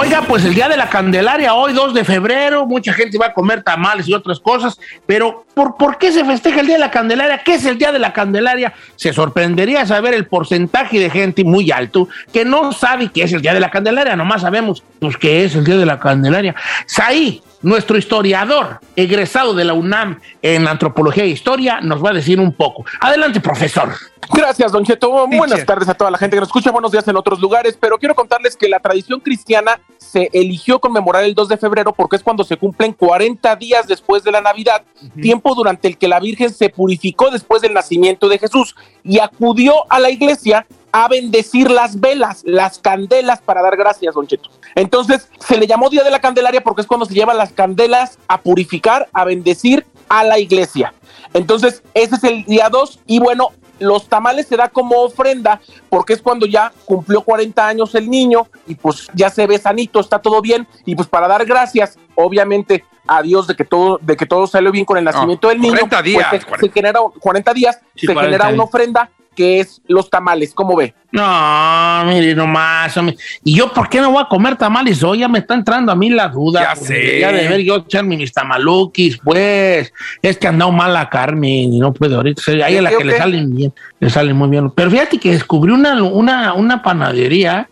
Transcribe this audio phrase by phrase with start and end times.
[0.00, 3.34] Oiga, pues el día de la Candelaria, hoy 2 de febrero, mucha gente va a
[3.34, 6.92] comer tamales y otras cosas, pero ¿por, ¿por qué se festeja el día de la
[6.92, 7.38] Candelaria?
[7.38, 8.74] ¿Qué es el día de la Candelaria?
[8.94, 13.42] Se sorprendería saber el porcentaje de gente muy alto que no sabe qué es el
[13.42, 16.54] día de la Candelaria, nomás sabemos pues qué es el día de la Candelaria.
[16.86, 22.40] Saí, nuestro historiador egresado de la UNAM en antropología e historia, nos va a decir
[22.40, 22.84] un poco.
[23.00, 23.92] Adelante, profesor.
[24.32, 25.26] Gracias, Don Cheto.
[25.26, 26.70] Buenas tardes a toda la gente que nos escucha.
[26.70, 31.24] Buenos días en otros lugares, pero quiero contarles que la tradición cristiana se eligió conmemorar
[31.24, 34.82] el 2 de febrero porque es cuando se cumplen 40 días después de la Navidad,
[35.20, 39.74] tiempo durante el que la Virgen se purificó después del nacimiento de Jesús y acudió
[39.90, 44.50] a la iglesia a bendecir las velas, las candelas para dar gracias, Don Cheto.
[44.74, 48.18] Entonces se le llamó Día de la Candelaria porque es cuando se llevan las candelas
[48.28, 50.94] a purificar, a bendecir a la iglesia.
[51.34, 56.12] Entonces, ese es el día 2 y bueno, los tamales se da como ofrenda porque
[56.12, 60.20] es cuando ya cumplió 40 años el niño y pues ya se ve sanito, está
[60.20, 64.26] todo bien y pues para dar gracias, obviamente a Dios de que todo de que
[64.26, 66.66] todo salió bien con el nacimiento del niño, 40 días, pues, se, 40.
[66.66, 70.74] se genera 40 días, Sí, se 40 genera una ofrenda que es los tamales, ¿cómo
[70.74, 70.92] ve?
[71.12, 72.96] No, mire nomás.
[72.96, 73.16] hombre.
[73.44, 75.20] ¿Y yo por qué no voy a comer tamales hoy?
[75.20, 76.62] Ya me está entrando a mí la duda.
[76.62, 77.20] Ya sé.
[77.20, 79.92] Ya de ver yo echarme mis tamaluquis, pues.
[80.22, 82.42] Es que andado mal la Carmen y no puede ahorita.
[82.64, 84.72] Ahí a la ¿Qué, que le salen bien, le salen muy bien.
[84.72, 87.68] Pero fíjate que descubrí una, una, una panadería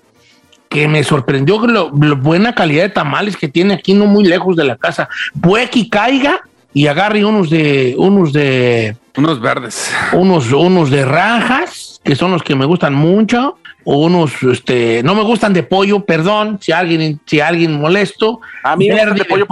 [0.69, 4.63] que me sorprendió lo buena calidad de tamales que tiene aquí, no muy lejos de
[4.63, 5.09] la casa.
[5.41, 6.43] Puede que caiga
[6.77, 9.91] y agarre unos de, unos de, Unos verdes.
[10.13, 15.23] unos, unos de rajas, que son los que me gustan mucho, unos, este, no me
[15.23, 18.43] gustan de pollo, perdón, si alguien, si alguien molesto.
[18.63, 19.47] A mí me Verde de pollo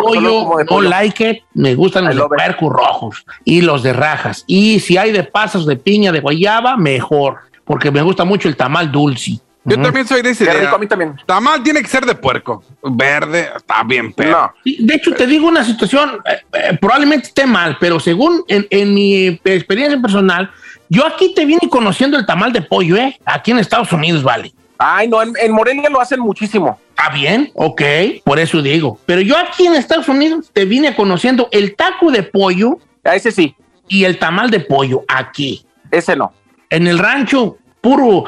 [0.59, 0.91] de no pollo.
[0.91, 4.45] like it, me gustan I los de rojos y los de rajas.
[4.47, 8.57] Y si hay de pasas de piña, de guayaba, mejor, porque me gusta mucho el
[8.57, 9.41] tamal dulce.
[9.67, 10.61] Yo también soy de esa Qué idea.
[10.63, 11.17] rico, a mí también.
[11.27, 12.63] Tamal tiene que ser de puerco.
[12.83, 14.31] Verde, está bien, pero.
[14.31, 14.53] No.
[14.65, 18.93] De hecho, te digo una situación, eh, eh, probablemente esté mal, pero según en, en
[18.93, 20.51] mi experiencia personal,
[20.91, 23.19] yo aquí te vine conociendo el tamal de pollo, ¿eh?
[23.25, 24.53] Aquí en Estados Unidos, vale.
[24.77, 26.79] Ay, no, en, en Morelia lo hacen muchísimo.
[26.91, 27.83] Está bien, ok,
[28.25, 28.99] por eso digo.
[29.07, 33.31] Pero yo aquí en Estados Unidos te vine conociendo el taco de pollo A ese
[33.33, 33.57] sí,
[33.89, 35.65] y el tamal de pollo aquí.
[35.91, 36.33] ese no.
[36.71, 38.25] En el rancho, puro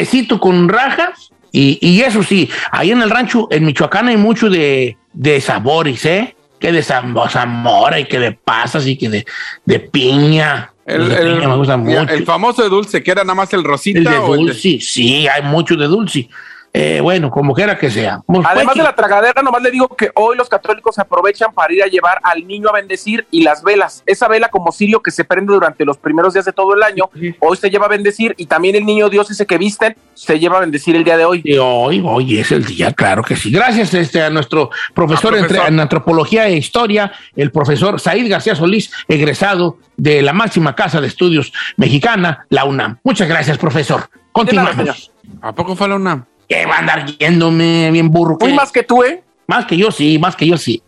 [0.00, 1.30] quesito con rajas.
[1.54, 6.04] Y, y eso sí, ahí en el rancho, en Michoacán, hay mucho de, de sabores,
[6.06, 6.34] ¿eh?
[6.58, 9.26] Que de zam- zamora y que de pasas y que de,
[9.66, 10.72] de piña.
[10.86, 12.14] El, Los de el- piña me gustan mira, mucho.
[12.14, 13.98] el famoso de dulce, que era nada más el rosita.
[13.98, 16.28] El de o el de- dulce, sí, hay mucho de dulce.
[16.74, 18.22] Eh, bueno, como quiera que sea.
[18.26, 21.82] Pues, Además de la tragadera, nomás le digo que hoy los católicos aprovechan para ir
[21.82, 24.02] a llevar al niño a bendecir y las velas.
[24.06, 27.10] Esa vela como cirio que se prende durante los primeros días de todo el año,
[27.40, 30.56] hoy se lleva a bendecir y también el niño Dios ese que visten se lleva
[30.56, 31.42] a bendecir el día de hoy.
[31.44, 33.50] Y hoy, hoy es el día, claro que sí.
[33.50, 35.72] Gracias este, a nuestro profesor, Ah, entre- profesor.
[35.74, 41.06] en antropología e historia, el profesor Said García Solís, egresado de la máxima casa de
[41.08, 42.98] estudios mexicana, la UNAM.
[43.04, 44.08] Muchas gracias, profesor.
[44.32, 45.10] Continuamos.
[45.42, 46.26] ¿A poco fue la una?
[46.48, 48.36] ¿Qué va a andar yéndome bien burro?
[48.40, 49.22] Muy más que tú, ¿eh?
[49.46, 50.82] Más que yo sí, más que yo sí.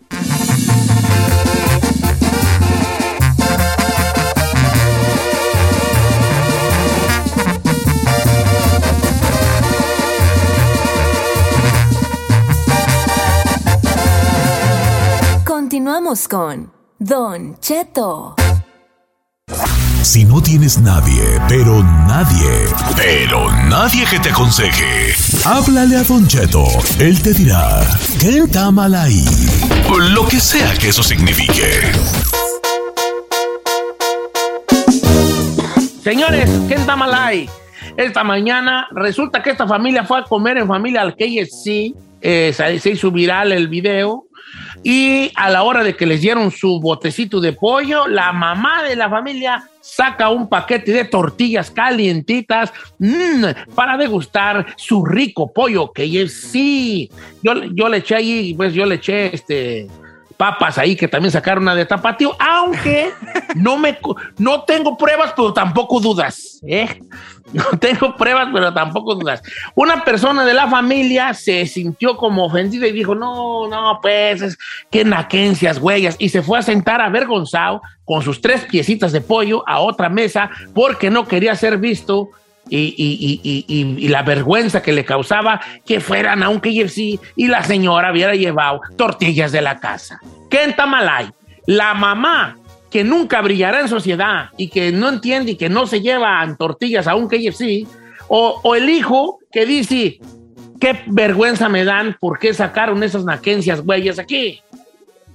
[15.44, 18.36] Continuamos con Don Cheto.
[20.04, 22.50] Si no tienes nadie, pero nadie,
[22.94, 25.14] pero nadie que te aconseje,
[25.46, 26.62] háblale a Don Cheto.
[26.98, 27.80] Él te dirá,
[28.20, 29.24] ¿qué está mal ahí?
[30.12, 31.80] Lo que sea que eso signifique.
[36.02, 37.48] Señores, ¿qué está mal ahí?
[37.96, 41.94] Esta mañana resulta que esta familia fue a comer en familia al KFC.
[42.20, 44.23] Eh, se hizo viral el video
[44.82, 48.96] Y a la hora de que les dieron su botecito de pollo, la mamá de
[48.96, 56.28] la familia saca un paquete de tortillas calientitas mm, para degustar su rico pollo, que
[56.28, 57.10] sí,
[57.42, 59.88] yo, yo le eché ahí, pues yo le eché este
[60.36, 63.12] papas ahí que también sacaron una de tapatío, aunque
[63.54, 63.98] no me
[64.38, 67.00] no tengo pruebas, pero tampoco dudas, ¿eh?
[67.52, 69.40] No tengo pruebas, pero tampoco dudas.
[69.76, 74.58] Una persona de la familia se sintió como ofendida y dijo, no, no, pues, es,
[74.90, 79.62] qué naquencias, huellas, y se fue a sentar avergonzado con sus tres piecitas de pollo
[79.68, 82.30] a otra mesa porque no quería ser visto
[82.68, 88.34] y, la vergüenza que le causaba que fueran a un KFC y la señora hubiera
[88.34, 90.20] llevado tortillas de la casa.
[90.50, 91.30] ¿Qué en Tamalay?
[91.66, 92.56] La mamá
[92.90, 97.08] que nunca brillará en sociedad y que no entiende y que no se llevan tortillas
[97.08, 97.86] a un KFC,
[98.28, 100.20] o, o el hijo que dice,
[100.80, 104.60] qué vergüenza me dan, ¿por qué sacaron esas naquencias güeyes aquí?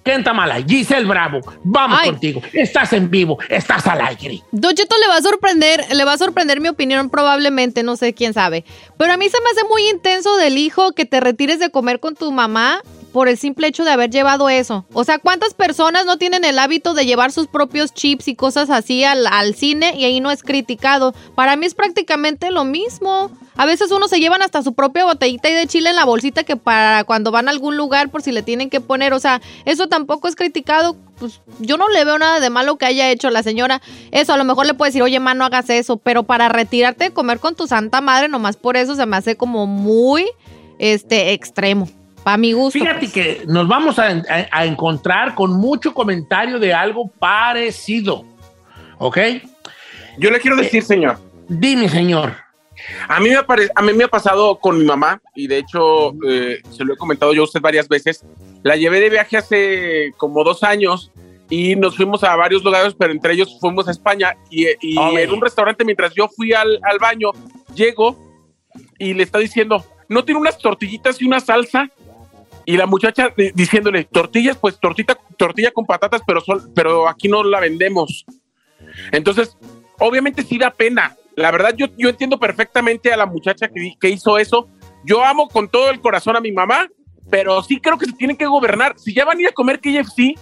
[0.03, 2.41] Kenta Mala, Giselle Bravo, vamos contigo.
[2.53, 4.41] Estás en vivo, estás al aire.
[4.51, 8.13] Don Cheto le va a sorprender, le va a sorprender mi opinión probablemente, no sé
[8.13, 8.65] quién sabe.
[8.97, 11.99] Pero a mí se me hace muy intenso del hijo que te retires de comer
[11.99, 14.85] con tu mamá por el simple hecho de haber llevado eso.
[14.93, 18.69] O sea, ¿cuántas personas no tienen el hábito de llevar sus propios chips y cosas
[18.69, 21.13] así al, cine y ahí no es criticado?
[21.35, 23.31] Para mí es prácticamente lo mismo.
[23.55, 26.55] A veces uno se llevan hasta su propia botellita de chile en la bolsita que
[26.55, 29.87] para cuando van a algún lugar por si le tienen que poner, o sea, eso
[29.87, 30.95] tampoco es criticado.
[31.17, 33.81] Pues yo no le veo nada de malo que haya hecho la señora.
[34.11, 37.05] Eso, a lo mejor le puede decir, oye, ma, no hagas eso, pero para retirarte
[37.05, 40.25] de comer con tu santa madre, nomás por eso se me hace como muy,
[40.77, 41.89] este, extremo.
[42.23, 42.79] Para mi gusto.
[42.79, 43.11] Fíjate pues.
[43.11, 44.21] que nos vamos a,
[44.51, 48.25] a encontrar con mucho comentario de algo parecido.
[48.97, 49.17] ¿Ok?
[50.17, 51.17] Yo le quiero decir, señor.
[51.47, 52.35] Dime, señor.
[53.07, 53.37] A mí, me
[53.75, 56.97] a mí me ha pasado con mi mamá y de hecho eh, se lo he
[56.97, 58.25] comentado yo a usted varias veces.
[58.63, 61.11] La llevé de viaje hace como dos años
[61.49, 65.41] y nos fuimos a varios lugares, pero entre ellos fuimos a España y, en un
[65.41, 67.31] restaurante mientras yo fui al, al, baño,
[67.73, 68.17] llego
[68.97, 71.89] y le está diciendo, ¿no tiene unas tortillitas y una salsa?
[72.69, 76.43] Y la muchacha diciéndole, tortillas, pues tortita, tortilla con patatas, pero,
[76.75, 78.27] pero aquí no la vendemos.
[79.11, 79.57] Entonces,
[79.97, 84.09] obviamente sí da pena, la verdad, yo, yo entiendo perfectamente a la muchacha que, que
[84.09, 84.69] hizo eso.
[85.03, 86.87] Yo amo con todo el corazón a mi mamá,
[87.31, 88.93] pero sí creo que se tienen que gobernar.
[88.99, 90.35] Si ya van a ir a comer KFC,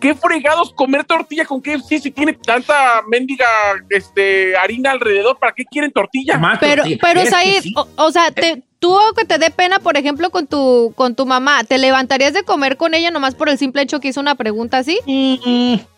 [0.00, 3.46] ¿qué fregados comer tortilla con KFC si tiene tanta mendiga
[3.90, 5.38] este, harina alrededor?
[5.38, 6.40] ¿Para qué quieren tortilla?
[6.58, 7.64] pero, pero Said,
[7.96, 11.64] o, sea, te, tú que te dé pena, por ejemplo, con tu, con tu mamá,
[11.64, 14.78] ¿te levantarías de comer con ella nomás por el simple hecho que hizo una pregunta
[14.78, 15.00] así?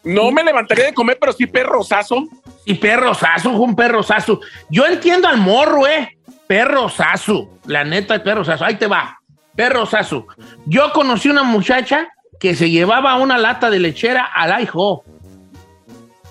[0.04, 2.24] No me levantaría de comer, pero sí perrosazo.
[2.64, 4.40] Y perrosazo, un perrosazo.
[4.70, 6.16] Yo entiendo al morro, eh.
[6.46, 7.50] Perrosazo.
[7.66, 8.64] La neta, perrosazo.
[8.64, 9.18] Ahí te va.
[9.54, 10.26] Perrosazo.
[10.64, 12.08] Yo conocí una muchacha
[12.40, 15.04] que se llevaba una lata de lechera al hijo.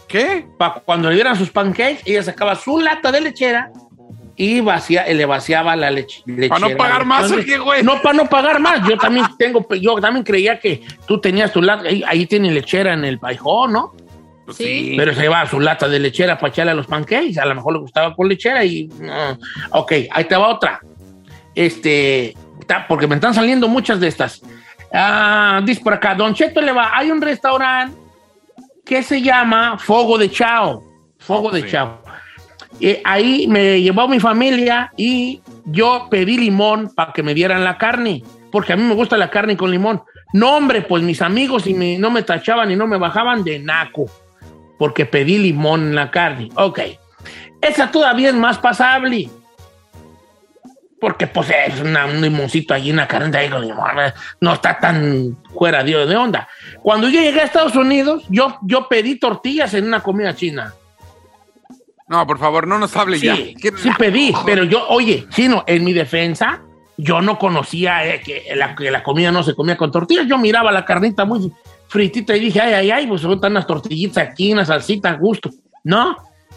[0.07, 0.47] ¿Qué?
[0.57, 3.71] Para cuando le dieran sus pancakes, ella sacaba su lata de lechera
[4.39, 6.23] y vacía, le vaciaba la leche.
[6.47, 7.81] ¿Para no pagar más qué, güey?
[7.81, 8.87] No, para no pagar más.
[8.87, 12.93] Yo también tengo, yo también creía que tú tenías tu lata, ahí, ahí tiene lechera
[12.93, 13.95] en el paijó, ¿no?
[14.45, 14.93] Pues sí.
[14.95, 17.39] Pero se llevaba su lata de lechera para echarle a los pancakes.
[17.39, 18.87] A lo mejor le gustaba con lechera y.
[19.71, 20.79] ok, ahí te va otra.
[21.55, 22.35] Este.
[22.87, 24.41] Porque me están saliendo muchas de estas.
[24.93, 26.95] Ah, dice por acá, Don Cheto le va.
[26.95, 27.97] Hay un restaurante
[28.85, 30.83] que se llama Fogo de Chao.
[31.17, 32.06] Fogo de Chao.
[32.79, 37.77] Eh, ahí me llevó mi familia y yo pedí limón para que me dieran la
[37.77, 40.01] carne, porque a mí me gusta la carne con limón.
[40.33, 44.05] No, hombre, pues mis amigos y no me tachaban y no me bajaban de naco
[44.77, 46.49] porque pedí limón en la carne.
[46.55, 46.79] Ok.
[47.61, 49.29] Esa todavía es más pasable.
[50.99, 53.99] Porque pues es un limoncito allí en la carne de limón.
[53.99, 56.47] Eh, no está tan fuera de, onda.
[56.81, 60.73] Cuando yo llegué a Estados Unidos, yo, yo pedí tortillas en una comida china.
[62.07, 63.35] No, por favor, no nos hable ya.
[63.35, 66.61] Sí pedí, pero yo, oye, chino, en mi defensa,
[66.97, 70.25] yo no conocía eh, que, la, que la comida no se comía con tortillas.
[70.27, 71.51] Yo miraba la carnita muy
[71.87, 75.49] fritita y dije, ay, ay, ay, pues son unas tortillitas aquí, una salsita a gusto.
[75.83, 76.15] No,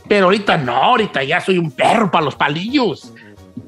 [0.08, 3.12] pero ahorita no, ahorita ya soy un perro para los palillos.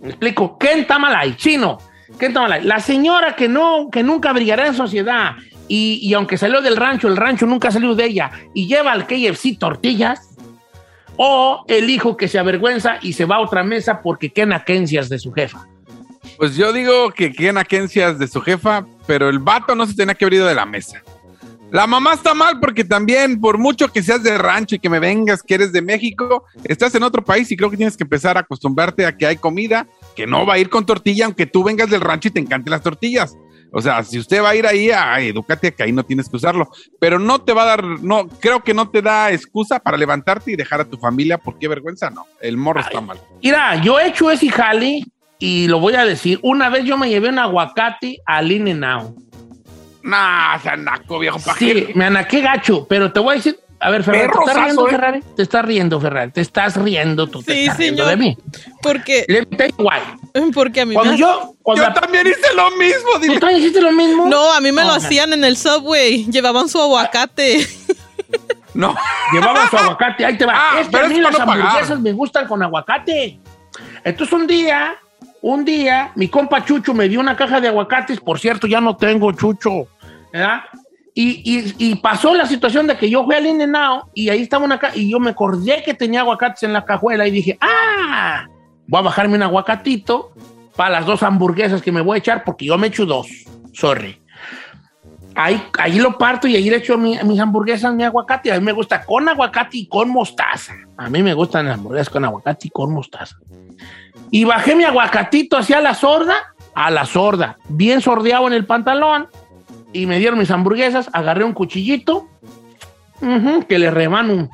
[0.01, 0.57] Me explico.
[0.59, 1.37] ¿Qué Tamalay?
[1.37, 1.79] Chino.
[2.19, 2.65] ¿Qué Tamalay?
[2.65, 5.33] La señora que, no, que nunca brillará en sociedad
[5.69, 9.07] y, y, aunque salió del rancho, el rancho nunca salió de ella y lleva al
[9.07, 10.32] KFC tortillas.
[11.17, 15.09] O el hijo que se avergüenza y se va a otra mesa porque qué naquencias
[15.09, 15.67] de su jefa.
[16.37, 20.15] Pues yo digo que qué naquencias de su jefa, pero el vato no se tenía
[20.15, 21.03] que haber ido de la mesa.
[21.71, 24.99] La mamá está mal porque también, por mucho que seas de rancho y que me
[24.99, 28.37] vengas, que eres de México, estás en otro país y creo que tienes que empezar
[28.37, 31.65] a acostumbrarte a que hay comida que no va a ir con tortilla, aunque tú
[31.65, 33.39] vengas del rancho y te encanten las tortillas.
[33.73, 36.37] O sea, si usted va a ir ahí, ay, edúcate que ahí no tienes que
[36.37, 36.71] usarlo.
[37.01, 40.53] Pero no te va a dar, no, creo que no te da excusa para levantarte
[40.53, 42.27] y dejar a tu familia, porque qué vergüenza, no.
[42.41, 43.19] El morro está mal.
[43.43, 45.05] Mira, yo he hecho ese jale
[45.39, 46.39] y lo voy a decir.
[46.43, 49.17] Una vez yo me llevé un aguacate al In Now.
[50.03, 51.39] Nah, se anaco, viejo.
[51.39, 53.59] ¿pa' Sí, me anaqué gacho, pero te voy a decir.
[53.83, 54.91] A ver, Ferrari, ¿te estás riendo, ¿eh?
[54.91, 55.21] Ferrari?
[55.37, 56.31] Te estás riendo, Ferrari.
[56.31, 57.43] Te estás riendo tú.
[57.43, 58.09] Te Sí, riendo señor.
[58.09, 58.39] de mí.
[58.81, 60.51] Porque, you why.
[60.53, 61.19] porque a mí Cuando me...
[61.19, 61.55] yo.
[61.63, 63.41] Cuando Yo la- también hice lo mismo, ¿Tú dile.
[63.41, 64.27] también hiciste lo mismo?
[64.29, 66.25] No, a mí me lo No, hacían en el subway.
[66.31, 67.67] Llevaban su aguacate.
[68.75, 68.95] No.
[69.35, 70.55] Llevaban su aguacate, ahí te va.
[70.57, 71.59] Ah, es que pero a mí las pagar.
[71.61, 73.39] hamburguesas me gustan con aguacate.
[74.03, 74.95] Entonces un día,
[75.43, 78.19] un día, mi compa Chucho me dio una caja de aguacates.
[78.21, 79.89] Por cierto, ya no tengo Chucho,
[80.33, 80.61] ¿verdad?
[81.15, 83.61] Y, y- pasó la situación de que yo fui al in
[84.15, 87.31] y ahí estaba una y yo me acordé que tenía aguacates en la cajuela y
[87.31, 88.47] dije, ah,
[88.87, 90.33] voy a bajarme un aguacatito
[90.75, 93.29] para las dos hamburguesas que me voy a echar porque yo me echo dos,
[93.75, 94.19] sorry.
[95.35, 98.53] Ahí, ahí lo parto y ahí le echo mi- mis hamburguesas, mi aguacate.
[98.53, 100.75] A mí me gusta con aguacate y con mostaza.
[100.97, 103.37] A mí me gustan las hamburguesas con aguacate y con mostaza.
[104.31, 106.35] Y bajé mi aguacatito hacia la sorda,
[106.75, 109.29] a la sorda, bien sordeado en el pantalón.
[109.93, 112.29] Y me dieron mis hamburguesas, agarré un cuchillito,
[113.69, 114.49] que le remano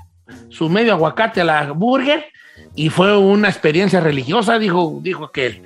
[0.50, 2.26] su medio aguacate a la burger.
[2.74, 5.62] Y fue una experiencia religiosa, dijo, dijo aquel.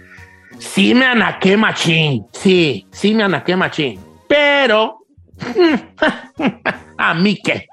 [0.59, 4.01] Sí me anaqué machín, sí, sí me anaqué machín.
[4.29, 4.99] Pero,
[6.99, 7.67] ¿a mí qué?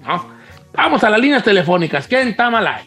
[0.00, 0.26] ¿No?
[0.72, 2.06] Vamos a las líneas telefónicas.
[2.06, 2.84] ¿Quién está mal ahí?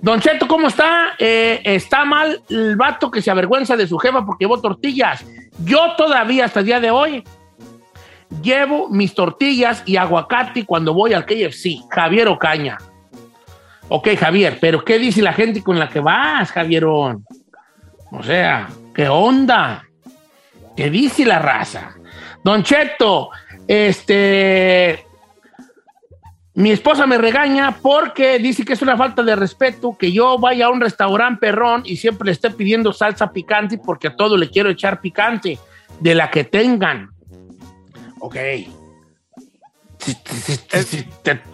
[0.00, 1.12] Don Cheto, ¿cómo está?
[1.18, 5.24] Eh, está mal el vato que se avergüenza de su jefa porque llevó tortillas.
[5.64, 7.22] Yo todavía hasta el día de hoy
[8.40, 11.80] llevo mis tortillas y aguacate cuando voy al KFC.
[11.90, 12.78] Javier Ocaña.
[13.88, 17.26] Ok, Javier, pero ¿qué dice la gente con la que vas, Javierón?
[18.10, 19.84] O sea, ¿qué onda?
[20.76, 21.94] ¿Qué dice la raza?
[22.42, 23.30] Don Cheto,
[23.66, 25.04] este.
[26.54, 30.66] Mi esposa me regaña porque dice que es una falta de respeto que yo vaya
[30.66, 34.50] a un restaurante perrón y siempre le esté pidiendo salsa picante porque a todo le
[34.50, 35.58] quiero echar picante,
[35.98, 37.10] de la que tengan.
[38.22, 38.36] Ok.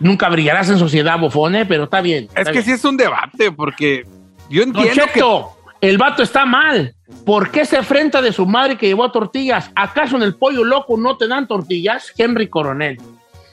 [0.01, 2.29] Nunca brillarás en sociedad, bofone, pero está bien.
[2.35, 2.65] Es que bien.
[2.65, 4.07] sí es un debate, porque
[4.51, 6.95] yo entiendo que el vato está mal.
[7.25, 9.71] ¿Por qué se enfrenta de su madre que llevó tortillas?
[9.75, 12.13] ¿Acaso en el pollo loco no te dan tortillas?
[12.19, 13.01] Henry Coronel.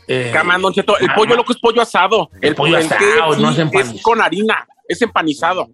[0.08, 2.30] Eh, Cama, Don Cheto, el pollo loco es pollo asado.
[2.42, 3.96] El pollo asado, no es empanizado.
[3.96, 5.70] es con harina, es empanizado.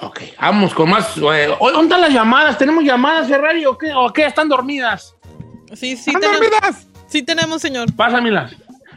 [0.00, 1.16] Ok, vamos con más.
[1.18, 2.58] eh, ¿Dónde están las llamadas?
[2.58, 3.92] ¿Tenemos llamadas, Ferrari, o qué?
[3.94, 4.26] ¿O qué?
[4.26, 5.14] ¿Están dormidas?
[5.74, 7.92] Sí, sí, ¡Ah, tenemos, sí tenemos, señor.
[7.94, 8.54] Pásamelas.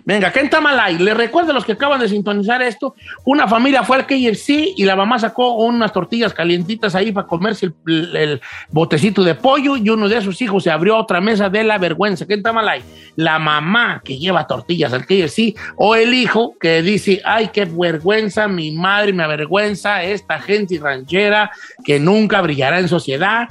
[0.08, 1.00] Venga, ¿qué en Tamalay?
[1.00, 2.94] Les recuerdo a los que acaban de sintonizar esto.
[3.26, 7.72] Una familia fue al KFC y la mamá sacó unas tortillas calientitas ahí para comerse
[7.88, 11.50] el, el botecito de pollo y uno de sus hijos se abrió a otra mesa
[11.50, 12.28] de la vergüenza.
[12.28, 12.84] ¿Qué en Tamalay?
[13.16, 18.48] La mamá que lleva tortillas al KFC o el hijo que dice, ay, qué vergüenza,
[18.48, 21.50] mi madre me avergüenza, esta gente ranchera
[21.84, 23.50] que nunca brillará en sociedad.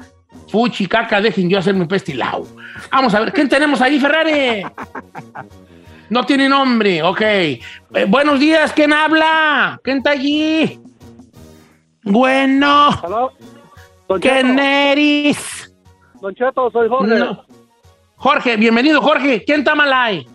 [0.51, 2.47] Fuchi, caca, dejen yo hacer mi pestilao.
[2.91, 4.65] Vamos a ver, ¿quién tenemos ahí, Ferrari?
[6.11, 7.21] No tiene nombre, ok.
[7.21, 7.61] Eh,
[8.07, 9.81] buenos días, ¿quién habla?
[9.83, 10.79] ¿Quién está allí?
[12.03, 13.33] Bueno, Aló,
[14.07, 15.75] Don ¿quién Cheto, eres?
[16.21, 17.19] Don Cheto, soy Jorge.
[17.19, 17.45] No.
[18.17, 19.43] Jorge, bienvenido, Jorge.
[19.45, 20.27] ¿Quién está mal ahí?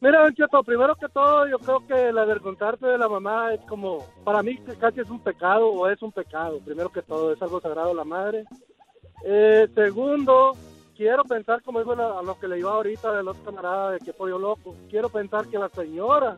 [0.00, 3.60] Mira, Don Cheto, primero que todo, yo creo que el avergonzarse de la mamá es
[3.68, 6.60] como, para mí que casi es un pecado o es un pecado.
[6.64, 8.44] Primero que todo, es algo sagrado a la madre.
[9.24, 10.56] Eh, segundo,
[10.96, 13.98] quiero pensar, como dijo la- a lo que le iba ahorita del otro camarada de
[13.98, 16.36] que pollo loco, quiero pensar que la señora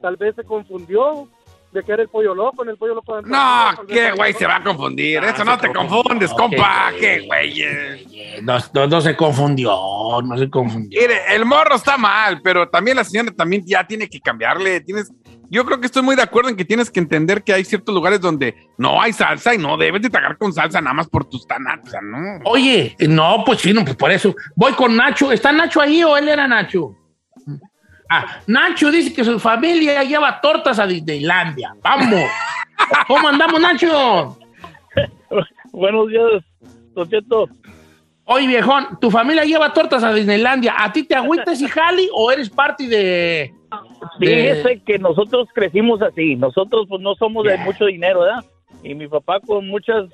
[0.00, 1.28] tal vez se confundió
[1.72, 3.16] de que era el pollo loco, en el pollo loco.
[3.16, 5.18] de No, qué güey se va a confundir.
[5.18, 6.90] Ah, Eso no te confundes, compa.
[6.98, 8.42] Qué güey.
[8.42, 9.70] No, no- no se confundió,
[10.24, 10.98] no se confundió.
[11.00, 14.80] Mire, el morro está mal, pero también la señora también ya tiene que cambiarle.
[14.80, 15.12] Tienes,
[15.50, 17.94] yo creo que estoy muy de acuerdo en que tienes que entender que hay ciertos
[17.94, 21.24] lugares donde no hay salsa y no debes de tragar con salsa nada más por
[21.24, 22.40] tus sea, no.
[22.44, 24.34] Oye, no, pues sí, no, pues por eso.
[24.54, 25.32] Voy con Nacho.
[25.32, 26.94] ¿Está Nacho ahí o él era Nacho?
[28.10, 31.74] Ah, Nacho dice que su familia lleva tortas a Disneylandia.
[31.82, 32.24] Vamos.
[33.06, 34.38] ¿Cómo andamos, Nacho?
[35.72, 36.42] Buenos días,
[36.94, 37.48] Don Cheto.
[38.30, 40.74] Oye, viejón, ¿tu familia lleva tortas a Disneylandia?
[40.76, 43.54] ¿A ti te agüitas y jali o eres parte de...?
[44.18, 46.36] de- Fíjese que nosotros crecimos así.
[46.36, 48.44] Nosotros pues no somos de mucho dinero, ¿verdad?
[48.82, 50.10] Y mi papá con muchas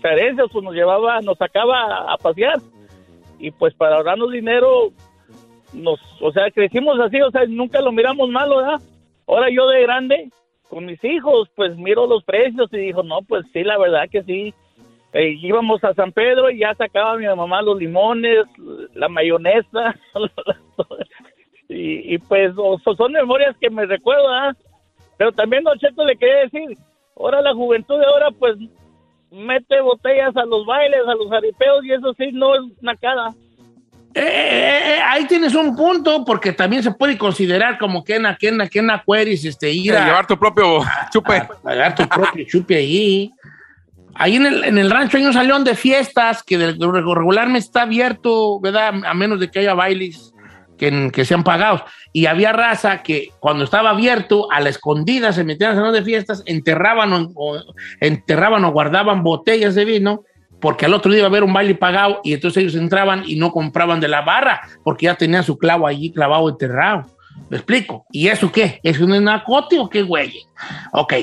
[0.00, 2.60] carencias pues nos llevaba, nos sacaba a pasear.
[3.38, 4.90] Y pues para ahorrarnos dinero,
[5.74, 8.80] nos, o sea, crecimos así, o sea, nunca lo miramos malo, ¿verdad?
[9.26, 10.30] Ahora yo de grande,
[10.70, 14.22] con mis hijos, pues miro los precios y digo, no, pues sí, la verdad que
[14.22, 14.54] sí.
[15.12, 18.46] Eh, íbamos a San Pedro y ya sacaba mi mamá los limones,
[18.94, 19.94] la mayonesa.
[21.68, 24.56] y, y pues o- son memorias que me recuerdan.
[25.16, 26.76] Pero también, Don Cheto, le quería decir,
[27.16, 28.56] ahora la juventud de ahora pues
[29.30, 33.34] mete botellas a los bailes, a los jaripeos y eso sí no es nacada.
[34.14, 38.26] Eh, eh, eh, ahí tienes un punto, porque también se puede considerar como que en
[38.26, 40.80] aquel, que en este, ir a, llevar tu propio
[41.12, 41.36] chupe.
[41.36, 43.30] a pagar tu propio chupe ahí.
[44.18, 48.58] Ahí en el, en el rancho hay un salón de fiestas que regularmente está abierto,
[48.60, 48.94] ¿verdad?
[49.06, 50.34] A menos de que haya bailes
[50.76, 51.82] que, que sean pagados.
[52.12, 56.02] Y había raza que cuando estaba abierto, a la escondida se metían al salón de
[56.02, 57.62] fiestas, enterraban o, o-
[58.00, 60.24] enterraban o guardaban botellas de vino,
[60.60, 63.36] porque al otro día iba a haber un baile pagado y entonces ellos entraban y
[63.36, 67.06] no compraban de la barra, porque ya tenían su clavo allí clavado enterrado.
[67.50, 68.04] ¿Me explico?
[68.10, 68.80] ¿Y eso qué?
[68.82, 70.32] ¿Es un narcótico o qué, güey?
[70.92, 71.14] Ok.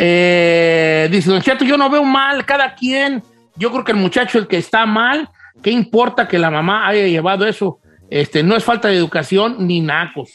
[0.00, 3.20] Eh, dice Don Cheto, yo no veo mal, cada quien.
[3.56, 5.28] Yo creo que el muchacho, el que está mal,
[5.60, 7.80] ¿qué importa que la mamá haya llevado eso?
[8.08, 10.30] Este, no es falta de educación ni nacos.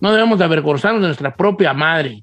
[0.00, 2.22] No debemos de avergonzarnos de nuestra propia madre.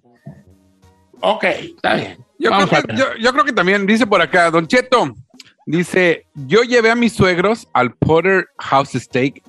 [1.19, 2.17] Ok, está bien.
[2.39, 2.97] Yo Vamos creo, a que, ver.
[2.97, 5.13] yo, yo creo que también, dice por acá, Don Cheto,
[5.65, 9.41] dice, yo llevé a mis suegros al Potter House Steak,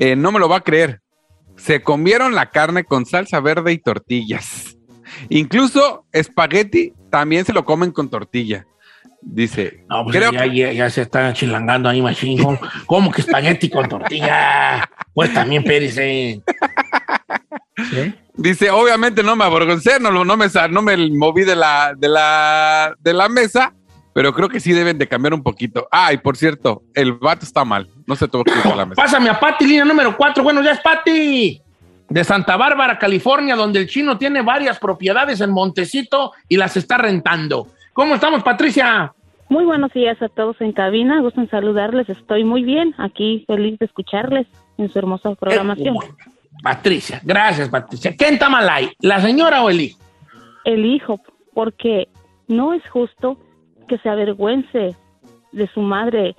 [0.00, 1.00] Eh, no me lo va a creer,
[1.56, 4.77] se comieron la carne con salsa verde y tortillas.
[5.28, 8.66] Incluso espagueti también se lo comen con tortilla.
[9.20, 12.42] Dice, No, pues creo ya, ya- ya se están chilangando ahí, machín.
[12.42, 14.88] ¿Cómo, cómo que espagueti con tortilla?
[15.12, 15.96] Pues también, Pérez.
[15.98, 16.40] eh.
[17.90, 18.14] ¿Sí?
[18.34, 22.08] Dice, obviamente no me avergoncé, no, lo- no, me, no me moví de la, de,
[22.08, 23.72] la, de la mesa,
[24.14, 25.88] pero creo que sí deben de cambiar un poquito.
[25.90, 28.86] Ah, y por cierto, el vato está mal, no se tuvo que ir a la
[28.86, 29.02] mesa.
[29.02, 30.42] Pásame a Pati, línea número 4.
[30.44, 31.60] Bueno, ya es Pati.
[32.08, 36.96] De Santa Bárbara, California, donde el chino tiene varias propiedades en Montecito y las está
[36.98, 37.66] rentando.
[37.92, 39.12] ¿Cómo estamos, Patricia?
[39.50, 41.20] Muy buenos días a todos en cabina.
[41.20, 42.08] Gusto en saludarles.
[42.08, 42.94] Estoy muy bien.
[42.98, 44.46] Aquí feliz de escucharles
[44.76, 45.96] en su hermosa programación.
[46.62, 48.14] Patricia, gracias, Patricia.
[48.16, 48.90] ¿Quién está mal ahí?
[49.00, 49.98] ¿La señora o el hijo?
[50.64, 51.20] El hijo,
[51.54, 52.08] porque
[52.46, 53.38] no es justo
[53.86, 54.94] que se avergüence
[55.52, 56.36] de su madre.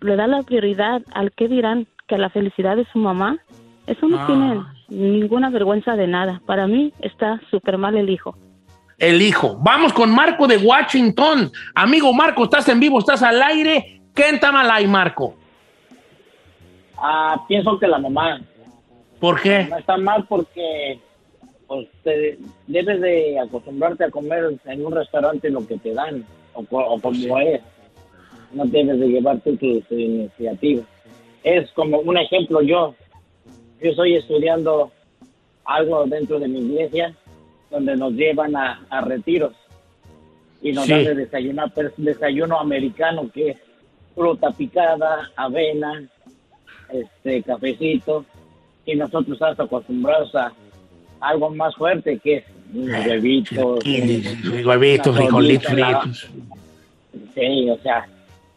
[0.00, 3.38] Le da la prioridad al que dirán que a la felicidad de su mamá.
[3.86, 4.26] Eso no Ah.
[4.26, 6.40] tiene ninguna vergüenza de nada.
[6.46, 8.36] Para mí está súper mal el hijo.
[8.98, 9.56] El hijo.
[9.62, 11.50] Vamos con Marco de Washington.
[11.74, 14.00] Amigo Marco, estás en vivo, estás al aire.
[14.12, 15.34] ¿Quién está mal ahí, Marco?
[16.96, 18.40] Ah, pienso que la mamá.
[19.18, 19.66] ¿Por qué?
[19.70, 20.98] No está mal porque
[21.66, 26.60] pues, te- debes de acostumbrarte a comer en un restaurante lo que te dan o,
[26.70, 27.60] o como es.
[28.52, 30.84] No debes de llevarte tus iniciativas.
[31.42, 32.94] Es como un ejemplo yo.
[33.82, 34.90] Yo estoy estudiando
[35.64, 37.14] algo dentro de mi iglesia
[37.70, 39.52] donde nos llevan a, a retiros
[40.62, 40.90] y nos Sí.
[40.92, 43.56] dan de desayunar pero es desayuno americano que es
[44.14, 46.02] fruta picada, avena,
[46.92, 48.24] este cafecito
[48.84, 50.52] y nosotros estamos acostumbrados a
[51.20, 53.84] algo más fuerte que es unos huevitos,
[54.64, 56.30] huevitos, frijolitos fritos.
[57.34, 58.06] Sí, o sea,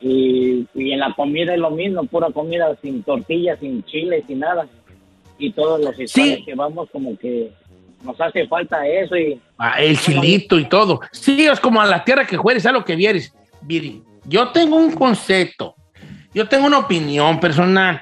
[0.01, 4.39] y, y en la comida es lo mismo, pura comida sin tortillas, sin chile, sin
[4.39, 4.67] nada.
[5.37, 7.51] Y todos los hispanos que vamos como que
[8.03, 10.99] nos hace falta eso y Ah, el chilito y todo.
[11.11, 13.33] Sí, es como a la tierra que jueres, a lo que vieres.
[14.25, 15.75] Yo tengo un concepto,
[16.33, 18.01] yo tengo una opinión personal.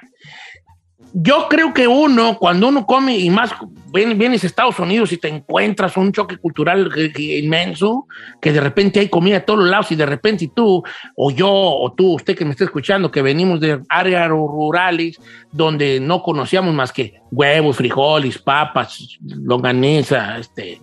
[1.14, 3.52] Yo creo que uno, cuando uno come, y más
[3.92, 8.08] vienes a Estados Unidos y te encuentras un choque cultural que inmenso,
[8.42, 10.84] que de repente hay comida de todos los lados y de repente tú,
[11.16, 15.20] o yo, o tú, usted que me está escuchando, que venimos de áreas rurales
[15.52, 20.80] donde no conocíamos más que huevos, frijoles, papas, longaniza, este,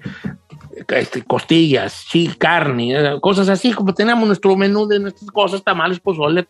[0.89, 6.01] este, costillas, sí, carne, eh, cosas así, como tenemos nuestro menú de nuestras cosas, tamales,
[6.01, 6.47] pozole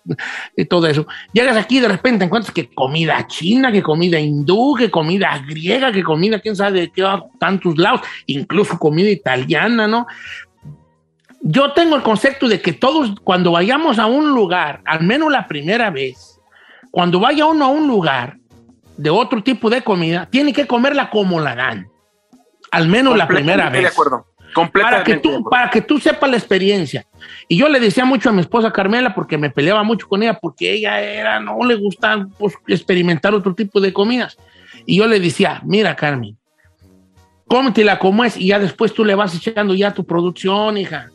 [0.57, 1.07] y todo eso.
[1.33, 5.93] Llegas aquí y de repente encuentras que comida china, que comida hindú, que comida griega,
[5.93, 7.05] que comida, quién sabe de qué
[7.38, 10.07] tantos lados, incluso comida italiana, ¿no?
[11.41, 15.47] Yo tengo el concepto de que todos, cuando vayamos a un lugar, al menos la
[15.47, 16.41] primera vez,
[16.91, 18.38] cuando vaya uno a un lugar
[18.97, 21.88] de otro tipo de comida, tiene que comerla como la dan.
[22.71, 23.83] Al menos la primera vez.
[23.83, 24.27] de acuerdo.
[24.73, 27.07] Para que, tú, para que tú sepas la experiencia.
[27.47, 30.35] Y yo le decía mucho a mi esposa Carmela, porque me peleaba mucho con ella,
[30.35, 34.37] porque ella era, no le gusta pues, experimentar otro tipo de comidas.
[34.87, 36.37] Y yo le decía, mira, Carmen,
[37.47, 41.11] cómetela como es y ya después tú le vas echando ya tu producción, hija.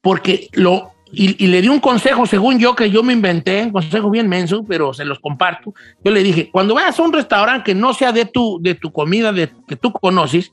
[0.00, 0.92] Porque lo.
[1.10, 4.28] Y, y le di un consejo, según yo, que yo me inventé, un consejo bien
[4.28, 5.72] menso, pero se los comparto.
[6.04, 8.92] Yo le dije, cuando vayas a un restaurante que no sea de tu, de tu
[8.92, 10.52] comida de, que tú conoces,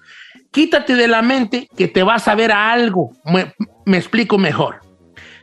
[0.56, 3.12] quítate de la mente que te vas a ver a algo.
[3.26, 3.54] Me,
[3.86, 4.80] me explico mejor.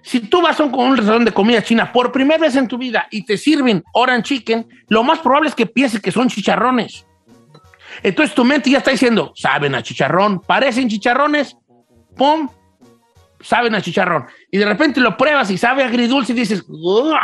[0.01, 2.79] Si tú vas a un, un restaurante de comida china por primera vez en tu
[2.79, 7.05] vida y te sirven orange chicken, lo más probable es que pienses que son chicharrones.
[8.03, 11.59] Entonces tu mente ya está diciendo, saben a chicharrón, parecen chicharrones,
[12.17, 12.49] pum,
[13.43, 14.25] saben a chicharrón.
[14.51, 17.15] Y de repente lo pruebas y sabe agridulce y dices, "Ugh".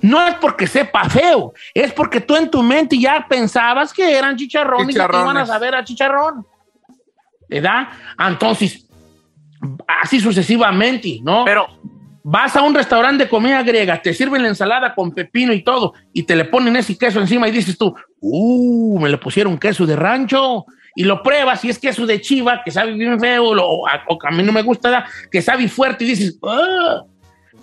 [0.00, 4.36] no es porque sepa feo, es porque tú en tu mente ya pensabas que eran
[4.36, 6.44] chicharrones, y que te iban a saber a chicharrón.
[7.60, 7.88] ¿Verdad?
[8.18, 8.86] Entonces,
[10.02, 11.44] así sucesivamente, ¿no?
[11.44, 11.66] Pero
[12.22, 15.92] vas a un restaurante de comida griega, te sirven la ensalada con pepino y todo,
[16.12, 19.86] y te le ponen ese queso encima y dices tú, uh, me le pusieron queso
[19.86, 20.64] de rancho.
[20.96, 24.04] Y lo pruebas y es queso de chiva, que sabe bien feo, lo- o a,
[24.08, 27.02] o a mí no me gusta, que sabe fuerte y dices, "Ah",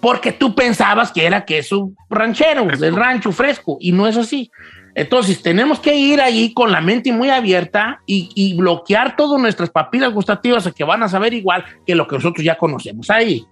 [0.01, 4.51] porque tú pensabas que era queso ranchero, del rancho fresco, y no es así.
[4.93, 9.69] Entonces, tenemos que ir ahí con la mente muy abierta y, y bloquear todas nuestras
[9.69, 13.45] papilas gustativas que van a saber igual que lo que nosotros ya conocemos ahí.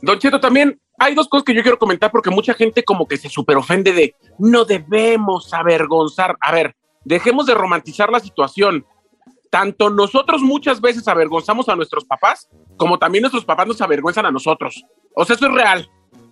[0.00, 3.16] Don Cheto, también hay dos cosas que yo quiero comentar porque mucha gente como que
[3.16, 6.36] se super ofende de no debemos avergonzar.
[6.40, 8.84] A ver, dejemos de romantizar la situación.
[9.50, 14.30] Tanto nosotros muchas veces avergonzamos a nuestros papás, como también nuestros papás nos avergüenzan a
[14.30, 14.84] nosotros.
[15.14, 15.88] O sea, eso es real.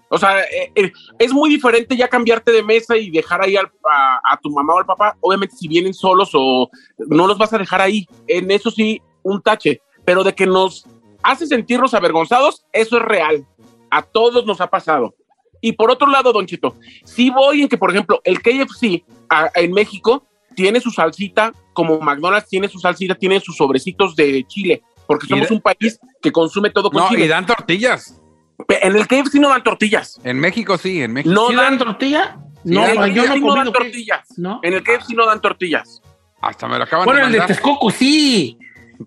[0.09, 3.73] O sea, eh, eh, es muy diferente ya cambiarte de mesa y dejar ahí al-
[3.91, 5.17] a, a tu mamá o al papá.
[5.21, 9.43] Obviamente, si vienen solos o no los vas a dejar ahí, en eso sí, un
[9.43, 9.81] tache.
[10.05, 10.87] Pero de que nos
[11.23, 13.45] hace sentirnos avergonzados, eso es real.
[13.91, 15.15] A todos nos ha pasado.
[15.61, 19.51] Y por otro lado, Don Chito, sí voy en que, por ejemplo, el KFC a-
[19.57, 24.83] en México tiene su salsita, como McDonald's tiene su salsita, tiene sus sobrecitos de chile,
[25.07, 27.25] porque somos de- un país que consume todo con No, chile.
[27.25, 28.21] y dan tortillas.
[28.69, 30.19] En el KFC no dan tortillas.
[30.25, 31.35] En México sí, en México.
[31.35, 32.37] No ¿Sí dan tortilla?
[32.65, 34.21] No, No, en el yo no KFC no dan tortillas.
[34.39, 34.61] ¿No?
[34.63, 36.03] En el KFC no dan tortillas.
[36.41, 37.47] Hasta me lo acaban Bueno, de el de.
[37.47, 38.59] Texcoco sí.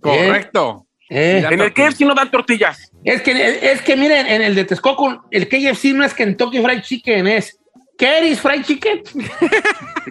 [0.02, 0.86] Correcto.
[1.10, 1.44] Eh.
[1.50, 2.92] En el KFC no dan tortillas.
[3.04, 3.32] Es que,
[3.72, 7.58] es que miren, en el de Texcoco, el KFC no es Kentucky Fried Chicken, es
[7.98, 9.02] Kerry's Fried Chicken.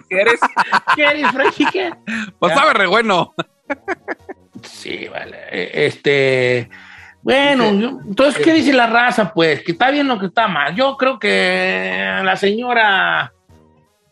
[0.09, 0.39] ¿Qué eres?
[0.95, 1.95] Kerry's Fried Chicken.
[2.37, 2.59] Pues Ya.
[2.59, 3.33] sabe re bueno.
[4.63, 5.37] Sí, vale.
[5.51, 6.69] Eh, Este.
[7.21, 9.33] Bueno, yo- entonces, ¿qué dice la raza?
[9.33, 10.73] Pues, que está bien o que está mal.
[10.75, 13.33] Yo creo que la señora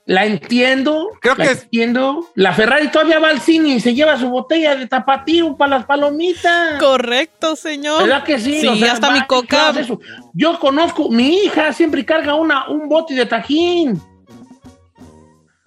[0.06, 1.10] la entiendo.
[1.22, 2.28] Creo la que es- entiendo.
[2.36, 5.86] La Ferrari todavía va al cine y se lleva su botella de tapatío para las
[5.86, 6.80] palomitas.
[6.80, 8.04] Correcto, señor.
[8.04, 8.62] ¿Verdad que sí?
[8.62, 9.74] Sí, O sea, hasta va, mi ¿qué coca.
[9.80, 10.00] eso?
[10.34, 14.02] Yo conozco, mi hija siempre carga una, un bote de tajín.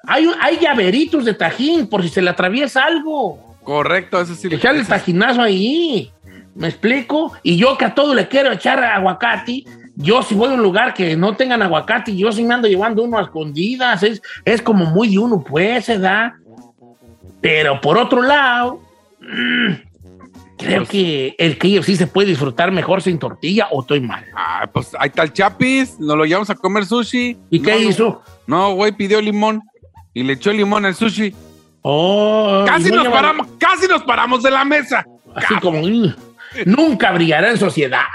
[0.04, 3.56] Hay, hay llaveritos de tajín por si se le atraviesa algo.
[3.62, 4.48] Correcto, eso sí.
[4.50, 6.10] Echarle tajinazo ahí.
[6.60, 7.32] ¿Me explico?
[7.42, 9.64] Y yo que a todo le quiero echar aguacate,
[9.96, 13.02] yo si voy a un lugar que no tengan aguacate, yo sí me ando llevando
[13.02, 14.02] uno a escondidas.
[14.02, 16.36] Es, es como muy de uno, pues, se da.
[17.40, 18.78] Pero por otro lado,
[19.20, 19.72] mm,
[20.58, 24.22] creo que el KFC se puede disfrutar mejor sin tortilla o estoy mal.
[24.36, 27.38] Ah, pues ahí está el Chapis, nos lo llevamos a comer sushi.
[27.48, 28.22] ¿Y qué No, hizo?
[28.46, 29.62] No, güey, pidió limón
[30.12, 31.34] y le echó limón al sushi.
[31.80, 35.06] Oh, Casi nos lleva- paramos, casi nos paramos de la mesa.
[35.34, 36.14] Así como "Ugh".
[36.66, 38.06] Nunca brillará en sociedad.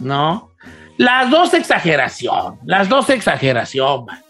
[0.00, 0.52] ¿No?
[0.96, 4.04] Las dos exageración, las dos exageración.
[4.04, 4.22] man.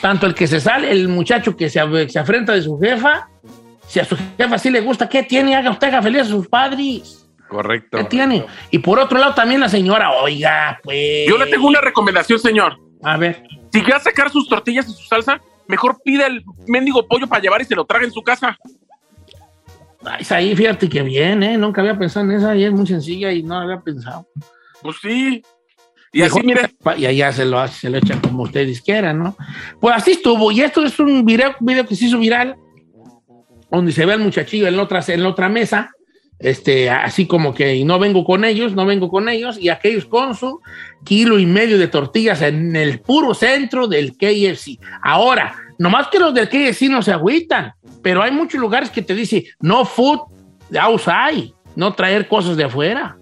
[0.00, 3.28] Tanto el que se sale, el muchacho que se, se afrenta de su jefa,
[3.86, 5.54] si a su jefa sí le gusta, ¿qué tiene?
[5.54, 7.28] Haga usted haga feliz a sus padres.
[7.48, 7.98] Correcto.
[7.98, 8.46] ¿Qué tiene?
[8.70, 11.28] Y por otro lado también la señora, oiga, pues.
[11.28, 12.78] Yo le tengo una recomendación, señor.
[13.02, 13.44] A ver.
[13.72, 17.60] Si a sacar sus tortillas y su salsa, mejor pida el mendigo pollo para llevar
[17.60, 18.58] y se lo traga en su casa.
[20.04, 21.56] Ay, ahí, fíjate que bien, ¿eh?
[21.58, 24.28] Nunca había pensado en esa y es muy sencilla y no había pensado.
[24.82, 25.42] Pues sí.
[26.12, 26.70] Y así, mire.
[26.96, 29.36] Y allá se lo, hace- se lo echan como ustedes quieran, ¿no?
[29.80, 30.52] Pues así estuvo.
[30.52, 32.56] Y esto es un video, video que se hizo viral,
[33.70, 35.90] donde se ve al muchachillo en la otra, en la otra mesa,
[36.38, 40.04] este, así como que y no vengo con ellos, no vengo con ellos, y aquellos
[40.04, 40.60] con su
[41.04, 44.78] kilo y medio de tortillas en el puro centro del KFC.
[45.02, 47.72] Ahora, nomás que los del KFC no se agüitan,
[48.04, 50.20] pero hay muchos lugares que te dice no food
[50.78, 53.16] outside, no traer cosas de afuera.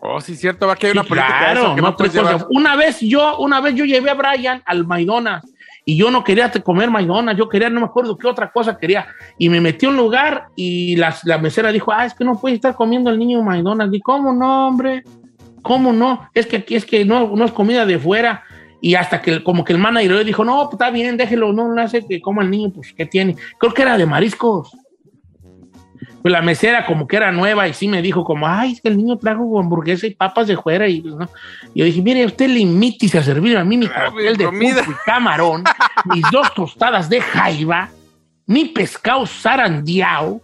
[0.00, 2.46] Oh, sí, cierto, va que hay una Sí, política de claro, eso que no cosas.
[2.50, 5.48] Una vez yo, una vez yo llevé a Brian al McDonald's
[5.84, 9.06] y yo no quería comer McDonald's, yo quería, no me acuerdo qué otra cosa quería.
[9.38, 12.40] Y me metí a un lugar y la, la mesera dijo, ah, es que no
[12.40, 13.94] puede estar comiendo el niño McDonald's.
[13.94, 15.04] Y cómo no, hombre,
[15.62, 18.42] cómo no, es que aquí es que no, no es comida de fuera.
[18.84, 21.82] Y hasta que como que el manager dijo, no, pues está bien, déjelo, no le
[21.82, 23.36] hace que coma el niño, pues ¿qué tiene?
[23.58, 24.76] Creo que era de mariscos.
[26.20, 28.88] Pues la mesera como que era nueva y sí me dijo como, ay, es que
[28.88, 30.88] el niño trajo hamburguesa y papas de fuera.
[30.88, 31.28] Y, ¿no?
[31.72, 34.74] y yo dije, mire, usted limítese a servir a mí mi cóctel de comida.
[34.82, 35.62] pulpo y camarón,
[36.06, 37.88] mis dos tostadas de jaiba,
[38.46, 40.40] mi pescado zarandeado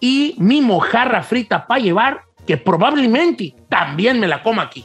[0.00, 4.84] y mi mojarra frita para llevar que probablemente también me la coma aquí.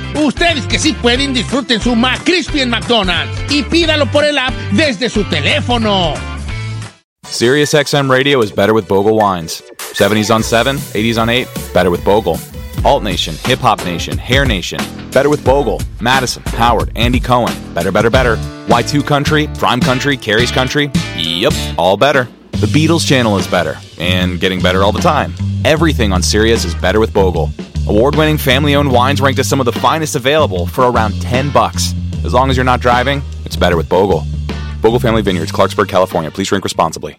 [0.15, 5.09] Ustedes que sí pueden, disfruten su McCrispy en McDonald's y pídalo por el app desde
[5.09, 6.13] su teléfono.
[7.27, 9.63] SiriusXM Radio is better with Bogle wines.
[9.93, 12.37] 70s on 7, 80s on 8, better with Bogle.
[12.83, 14.79] Alt Nation, Hip Hop Nation, Hair Nation,
[15.11, 15.79] better with Bogle.
[15.99, 18.37] Madison, Howard, Andy Cohen, better, better, better.
[18.67, 22.27] Y2 Country, Prime Country, Carrie's Country, yep, all better.
[22.53, 25.33] The Beatles channel is better, and getting better all the time.
[25.65, 27.49] Everything on Sirius is better with Bogle.
[27.87, 31.93] Award-winning family-owned wines ranked as some of the finest available for around 10 bucks.
[32.25, 34.23] As long as you're not driving, it's better with Bogle.
[34.81, 36.31] Bogle Family Vineyards, Clarksburg, California.
[36.31, 37.17] Please drink responsibly.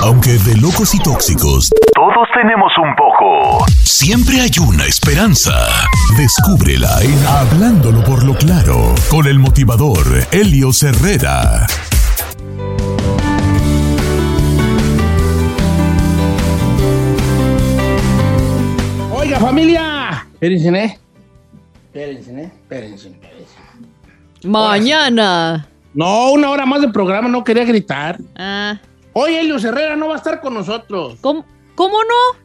[0.00, 3.64] Aunque de locos y tóxicos, Todos tenemos un poco.
[3.84, 5.52] siempre hay una esperanza.
[6.16, 11.66] Descúbrela en Hablándolo por lo claro, con el motivador Helio Herrera.
[19.32, 20.26] Oiga, familia.
[20.34, 20.98] Espérense, ¿eh?
[21.86, 22.44] Espérense, ¿eh?
[22.44, 23.54] Espérense, espérense.
[24.44, 25.66] Mañana.
[25.94, 28.18] No, una hora más de programa, no quería gritar.
[28.36, 28.78] Ah.
[29.14, 31.16] Hoy Elio Herrera no va a estar con nosotros.
[31.22, 32.38] ¿Cómo, ¿Cómo no?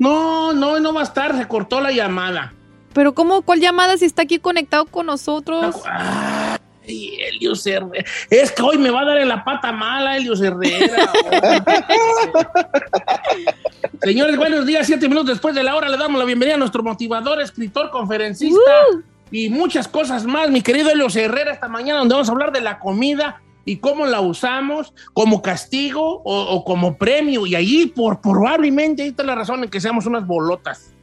[0.00, 2.52] No, no, no va a estar, se cortó la llamada.
[2.92, 3.42] Pero ¿cómo?
[3.42, 5.84] ¿Cuál llamada si está aquí conectado con nosotros?
[6.86, 8.04] Ay, Elio Herrera.
[8.30, 11.10] Es que hoy me va a dar en la pata mala, Elio Herrera.
[14.02, 14.86] Señores, buenos días.
[14.86, 18.58] Siete minutos después de la hora le damos la bienvenida a nuestro motivador, escritor, conferencista
[19.30, 20.50] y muchas cosas más.
[20.50, 24.04] Mi querido Elio Herrera, esta mañana donde vamos a hablar de la comida y cómo
[24.04, 27.46] la usamos como castigo o, o como premio.
[27.46, 30.93] Y ahí por, probablemente ahí está la razón en que seamos unas bolotas.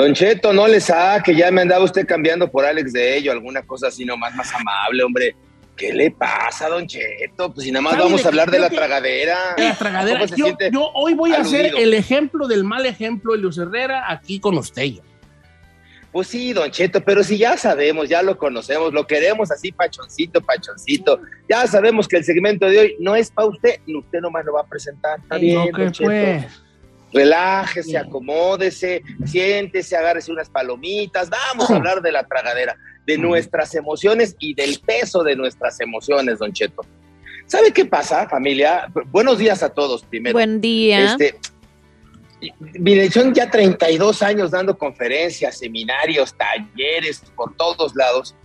[0.00, 3.60] Don Cheto, no le saque, ya me andaba usted cambiando por Alex de ello, alguna
[3.62, 5.36] cosa así nomás más amable, hombre.
[5.76, 7.52] ¿Qué le pasa, Don Cheto?
[7.52, 9.54] Pues si nada más ¿Sabe vamos a hablar de la tragadera.
[9.58, 10.20] De la tragadera.
[10.20, 13.58] ¿Cómo se Yo, yo hoy voy a hacer el ejemplo del mal ejemplo de Luis
[13.58, 14.92] Herrera aquí con usted.
[16.12, 20.40] Pues sí, Don Cheto, pero si ya sabemos, ya lo conocemos, lo queremos así pachoncito,
[20.40, 21.20] pachoncito.
[21.48, 24.62] Ya sabemos que el segmento de hoy no es para usted, usted nomás lo va
[24.62, 25.18] a presentar.
[25.20, 26.10] Está bien, No, Don Cheto.
[26.10, 26.69] pues.
[27.12, 31.28] Relájese, acomódese, siéntese, agárrese unas palomitas.
[31.28, 36.38] Vamos a hablar de la tragadera, de nuestras emociones y del peso de nuestras emociones,
[36.38, 36.82] Don Cheto.
[37.46, 38.88] ¿Sabe qué pasa, familia?
[39.06, 40.34] Buenos días a todos primero.
[40.34, 41.12] Buen día.
[41.12, 41.36] Este,
[42.78, 48.36] mire, son ya 32 años dando conferencias, seminarios, talleres por todos lados.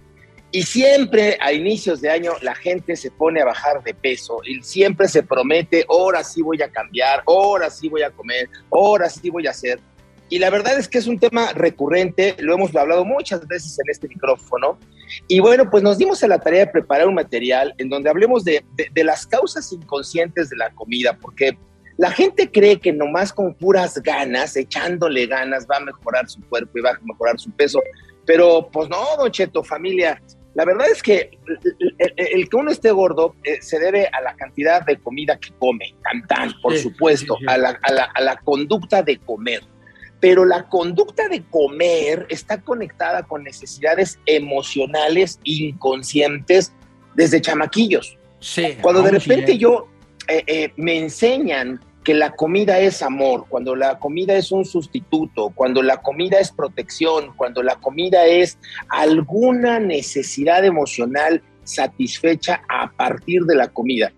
[0.55, 4.63] Y siempre a inicios de año la gente se pone a bajar de peso y
[4.63, 9.29] siempre se promete, ahora sí voy a cambiar, ahora sí voy a comer, ahora sí
[9.29, 9.81] voy a hacer.
[10.29, 13.91] Y la verdad es que es un tema recurrente, lo hemos hablado muchas veces en
[13.91, 14.79] este micrófono.
[15.27, 18.45] Y bueno, pues nos dimos a la tarea de preparar un material en donde hablemos
[18.45, 21.57] de, de, de las causas inconscientes de la comida, porque
[21.97, 26.77] la gente cree que nomás con puras ganas, echándole ganas, va a mejorar su cuerpo
[26.77, 27.81] y va a mejorar su peso.
[28.25, 30.21] Pero pues no, don Cheto, familia.
[30.55, 31.37] La verdad es que
[31.99, 35.51] el, el que uno esté gordo eh, se debe a la cantidad de comida que
[35.59, 37.53] come, tan, tan, por Sí, supuesto, sí, sí.
[37.53, 39.61] A, la, a, la, a la conducta de comer.
[40.21, 46.73] Pero la conducta de comer está conectada con necesidades emocionales inconscientes
[47.15, 48.17] desde chamaquillos.
[48.39, 48.77] Sí.
[48.81, 49.57] Cuando de repente eh.
[49.57, 49.87] yo
[50.27, 55.51] eh, eh, me enseñan que la comida es amor, cuando la comida es un sustituto,
[55.55, 63.41] cuando la comida es protección, cuando la comida es alguna necesidad emocional satisfecha a partir
[63.45, 64.13] de la comida.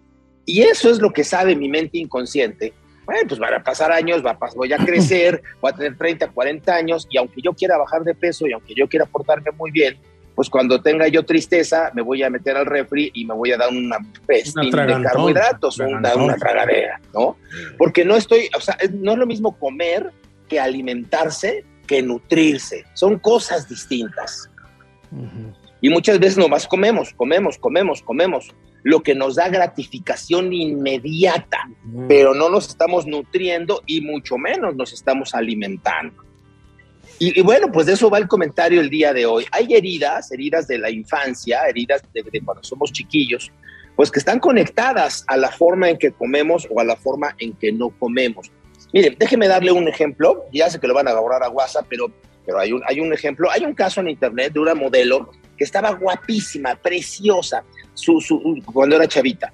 [0.45, 2.73] Y eso es lo que sabe mi mente inconsciente.
[3.05, 6.27] Bueno, pues van a pasar años, va a voy a crecer, voy a tener 30,
[6.27, 9.71] 40 años, y aunque yo quiera bajar de peso y aunque yo quiera portarme muy
[9.71, 9.97] bien,
[10.37, 13.57] pues cuando tenga yo tristeza, me voy a meter al refri y me voy a
[13.57, 13.97] dar una
[14.27, 17.37] pestín de tragantón, carbohidratos, una, una tragadera, ¿no?
[17.75, 20.11] Porque no estoy, o sea, no es lo mismo comer
[20.47, 22.85] que alimentarse, que nutrirse.
[22.93, 24.47] Son cosas distintas.
[25.81, 31.67] Y muchas veces nomás comemos, comemos, comemos, comemos, lo que nos da gratificación inmediata,
[32.07, 36.26] pero no nos estamos nutriendo y mucho menos nos estamos alimentando.
[37.19, 39.45] Y, y bueno, pues de eso va el comentario el día de hoy.
[39.51, 43.51] Hay heridas, heridas de la infancia, heridas de, de cuando somos chiquillos,
[43.95, 47.53] pues que están conectadas a la forma en que comemos o a la forma en
[47.53, 48.51] que no comemos.
[48.93, 52.11] Miren, déjeme darle un ejemplo, ya sé que lo van a agarrar a WhatsApp, pero,
[52.45, 55.63] pero hay, un, hay un ejemplo, hay un caso en internet de una modelo que
[55.63, 59.51] estaba guapísima, preciosa, su, su, cuando era chavita.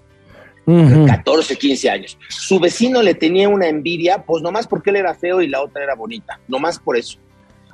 [0.66, 2.18] 14, 15 años.
[2.30, 5.84] Su vecino le tenía una envidia, pues nomás porque él era feo y la otra
[5.84, 7.18] era bonita, nomás por eso.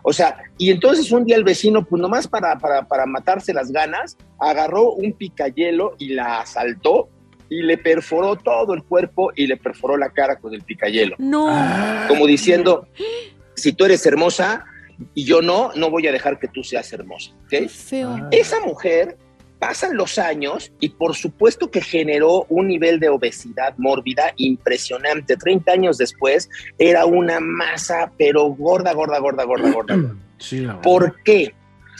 [0.03, 3.71] O sea, y entonces un día el vecino, pues nomás para, para, para matarse las
[3.71, 7.09] ganas, agarró un picayelo y la asaltó
[7.49, 11.15] y le perforó todo el cuerpo y le perforó la cara con el picayelo.
[11.17, 11.47] No.
[12.07, 12.87] Como diciendo,
[13.55, 14.65] si tú eres hermosa
[15.13, 17.31] y yo no, no voy a dejar que tú seas hermosa.
[17.45, 17.67] ¿ok?
[17.69, 18.27] Feo.
[18.31, 19.17] Esa mujer
[19.59, 25.35] pasan los años y por supuesto que generó un nivel de obesidad mórbida impresionante.
[25.35, 29.97] 30 años después era una masa, pero gorda, gorda, gorda, gorda, gorda.
[30.39, 30.65] Sí.
[30.81, 31.53] ¿Por qué?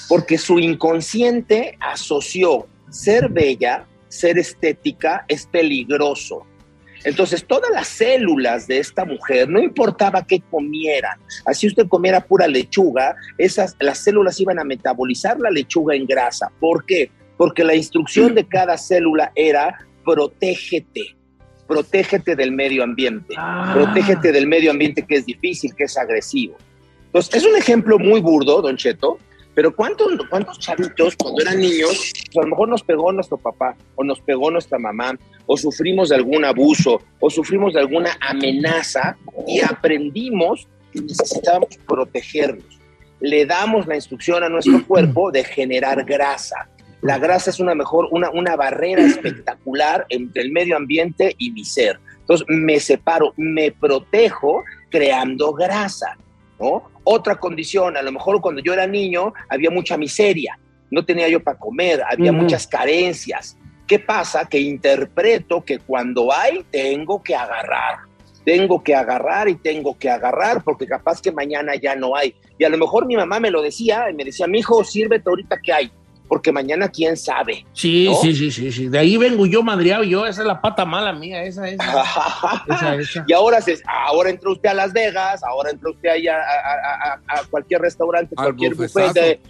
[0.07, 6.45] Porque su inconsciente asoció ser bella, ser estética, es peligroso.
[7.03, 12.47] Entonces, todas las células de esta mujer, no importaba qué comieran, así usted comiera pura
[12.47, 16.51] lechuga, esas, las células iban a metabolizar la lechuga en grasa.
[16.59, 17.11] ¿Por qué?
[17.39, 21.15] Porque la instrucción de cada célula era protégete,
[21.65, 23.33] protégete del medio ambiente,
[23.73, 26.57] protégete del medio ambiente que es difícil, que es agresivo.
[27.05, 29.19] Entonces, es un ejemplo muy burdo, Don Cheto,
[29.55, 33.73] pero ¿cuántos, cuántos chavitos cuando eran niños, pues a lo mejor nos pegó nuestro papá
[33.95, 39.15] o nos pegó nuestra mamá o sufrimos de algún abuso o sufrimos de alguna amenaza
[39.47, 42.79] y aprendimos que necesitábamos protegernos?
[43.21, 46.69] Le damos la instrucción a nuestro cuerpo de generar grasa.
[47.01, 51.63] La grasa es una mejor, una, una barrera espectacular entre el medio ambiente y mi
[51.63, 51.99] ser.
[52.19, 56.17] Entonces me separo, me protejo creando grasa.
[56.59, 56.83] ¿no?
[57.03, 60.59] Otra condición, a lo mejor cuando yo era niño había mucha miseria,
[60.91, 63.57] no tenía yo para comer, había muchas carencias.
[63.87, 64.45] ¿Qué pasa?
[64.45, 67.99] Que interpreto que cuando hay, tengo que agarrar.
[68.45, 72.35] Tengo que agarrar y tengo que agarrar porque capaz que mañana ya no hay.
[72.57, 75.29] Y a lo mejor mi mamá me lo decía y me decía, mi hijo, sírvete
[75.29, 75.91] ahorita que hay,
[76.29, 77.65] porque mañana quién sabe.
[77.73, 78.15] Sí, ¿no?
[78.21, 78.87] sí, sí, sí, sí.
[78.87, 80.25] De ahí vengo yo madreado yo.
[80.25, 81.77] Esa es la pata mala mía, esa es.
[82.69, 83.25] esa, esa.
[83.27, 86.37] Y ahora, se, ahora entra usted a Las Vegas, ahora entra usted ahí a, a-
[86.39, 89.11] a- a- a cualquier restaurante, Al cualquier buffet.
[89.13, 89.41] de-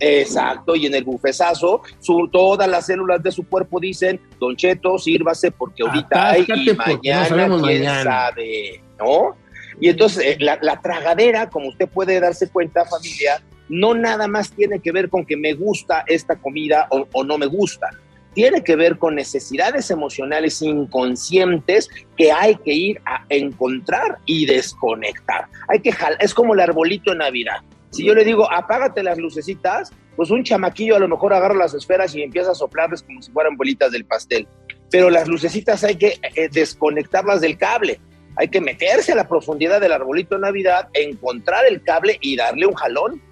[0.00, 4.98] exacto, y en el bufesazo, su, todas las células de su cuerpo dicen, Don Cheto,
[4.98, 8.02] sírvase porque ahorita hay y no mañana, sabemos quién mañana.
[8.02, 9.36] sabe, ¿no?
[9.80, 14.52] Y entonces eh, la, la tragadera, como usted puede darse cuenta, familia, no nada más
[14.52, 17.90] tiene que ver con que me gusta esta comida o, no me gusta.
[18.34, 25.46] Tiene que ver con necesidades emocionales inconscientes que hay que ir a encontrar y desconectar.
[25.68, 27.62] Hay que jalar, es como el arbolito de Navidad.
[27.90, 31.74] Si yo le digo, apágate las lucecitas, pues un chamaquillo a lo mejor agarra las
[31.74, 34.46] esferas y empieza a soplarles como si fueran bolitas del pastel.
[34.90, 38.00] Pero las lucecitas hay que eh, desconectarlas del cable.
[38.36, 42.66] Hay que meterse a la profundidad del arbolito de Navidad, encontrar el cable y darle
[42.66, 43.22] un jalón.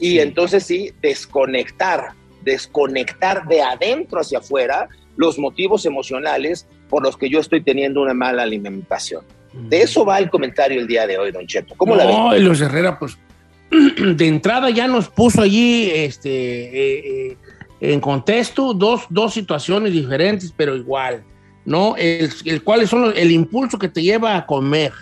[0.00, 2.12] Y entonces sí, desconectar
[2.44, 8.12] desconectar de adentro hacia afuera los motivos emocionales por los que yo estoy teniendo una
[8.14, 9.22] mala alimentación.
[9.52, 11.74] De eso va el comentario el día de hoy, Don Cheto.
[11.76, 12.40] ¿Cómo la No, ve?
[12.40, 13.16] Luis Herrera, pues
[13.70, 17.36] de entrada ya nos puso allí este, eh, eh,
[17.80, 21.22] en contexto dos, dos situaciones diferentes, pero igual,
[21.64, 21.96] ¿no?
[21.96, 24.92] El, el cuáles son los- el impulso que te lleva a comer,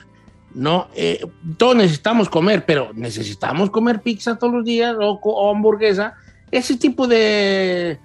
[0.55, 0.89] ¿no?
[0.95, 1.25] Eh,
[1.57, 6.15] todos necesitamos comer, pero necesitamos comer pizza todos los días o, hamburguesa.
[6.51, 7.99] Ese tipo de,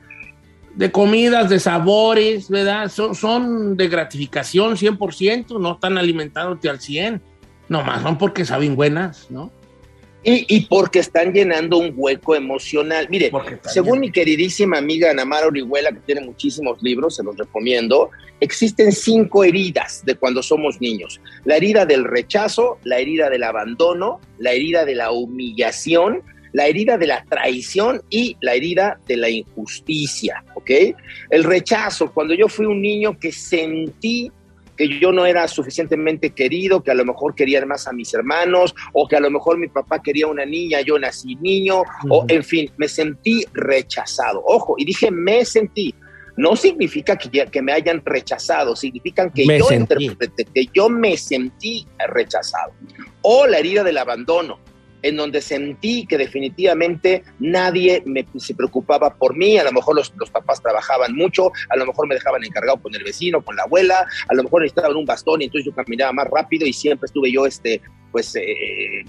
[0.76, 2.90] de comidas, de sabores, ¿verdad?
[2.90, 7.20] Son, son de gratificación 100%, no están alimentándote al 100%,
[7.70, 9.52] nomás son porque saben buenas, ¿no?
[10.30, 13.08] Y, y porque están llenando un hueco emocional.
[13.10, 13.32] Mire,
[13.64, 18.10] según mi queridísima amiga Ana Mara Orihuela, que tiene muchísimos libros, se los recomiendo,
[18.42, 21.22] existen cinco heridas de cuando somos niños.
[21.46, 26.98] La herida del rechazo, la herida del abandono, la herida de la humillación, la herida
[26.98, 30.72] de la traición y la herida de la injusticia, ¿ok?
[31.30, 34.30] El rechazo, cuando yo fui un niño que sentí
[34.78, 38.76] que yo no era suficientemente querido, que a lo mejor querían más a mis hermanos,
[38.94, 42.44] o que a lo mejor mi papá quería una niña, yo nací niño, o en
[42.44, 44.44] fin, me sentí rechazado.
[44.46, 45.94] Ojo, y dije me sentí.
[46.36, 50.06] No significa que, ya- que me hayan rechazado, significan que Me yo sentí.
[50.06, 52.74] interpreté, que yo me sentí rechazado.
[53.24, 54.60] O la herida del abandono,
[55.02, 58.04] en donde sentí que definitivamente nadie
[58.38, 62.08] se preocupaba por mí, a lo mejor los, los papás trabajaban mucho, a lo mejor
[62.08, 65.42] me dejaban encargado con el vecino, con la abuela, a lo mejor necesitaban un bastón
[65.42, 67.82] y entonces yo caminaba más rápido y siempre estuve yo este,
[68.12, 68.42] pues, eh,
[69.02, 69.06] eh,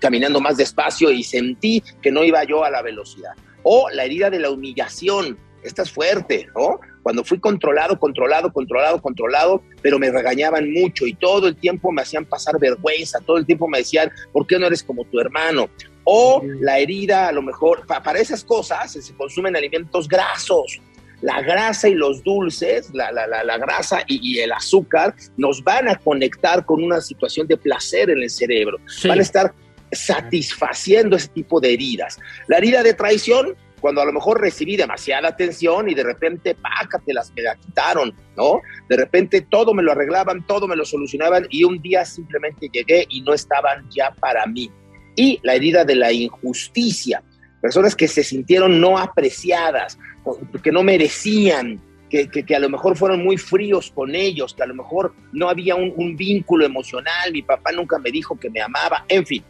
[0.00, 3.32] caminando más despacio y sentí que no iba yo a la velocidad.
[3.62, 6.80] O la herida de la humillación, esta es fuerte, ¿no?
[7.08, 12.02] Cuando fui controlado, controlado, controlado, controlado, pero me regañaban mucho y todo el tiempo me
[12.02, 15.70] hacían pasar vergüenza, todo el tiempo me decían, ¿por qué no eres como tu hermano?
[16.04, 20.82] O la herida, a lo mejor, pa- para esas cosas se consumen alimentos grasos.
[21.22, 25.64] La grasa y los dulces, la, la- la- la grasa y, y el azúcar nos
[25.64, 28.76] van a conectar con una situación de placer en el cerebro.
[29.08, 29.54] Van a estar
[29.92, 32.18] satisfaciendo ese tipo de heridas.
[32.48, 37.32] La herida de traición, cuando a lo mejor recibí demasiada atención y de repente, pácatelas,
[37.36, 38.60] me la quitaron, ¿no?
[38.88, 43.06] De repente todo me lo arreglaban, todo me lo solucionaban y un día simplemente llegué
[43.08, 44.70] y no estaban ya para mí.
[45.16, 47.22] Y la herida de la injusticia,
[47.60, 49.98] personas que se sintieron no apreciadas,
[50.62, 54.66] que no merecían, que, que- a lo mejor fueron muy fríos con ellos, que a
[54.66, 59.04] lo mejor no había un vínculo emocional, mi papá nunca me dijo que me amaba,
[59.08, 59.44] en fin.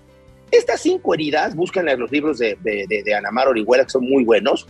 [0.51, 3.90] Estas cinco heridas, búsquenlas en los libros de, de, de, de Ana Mar Orihuela, que
[3.90, 4.66] son muy buenos,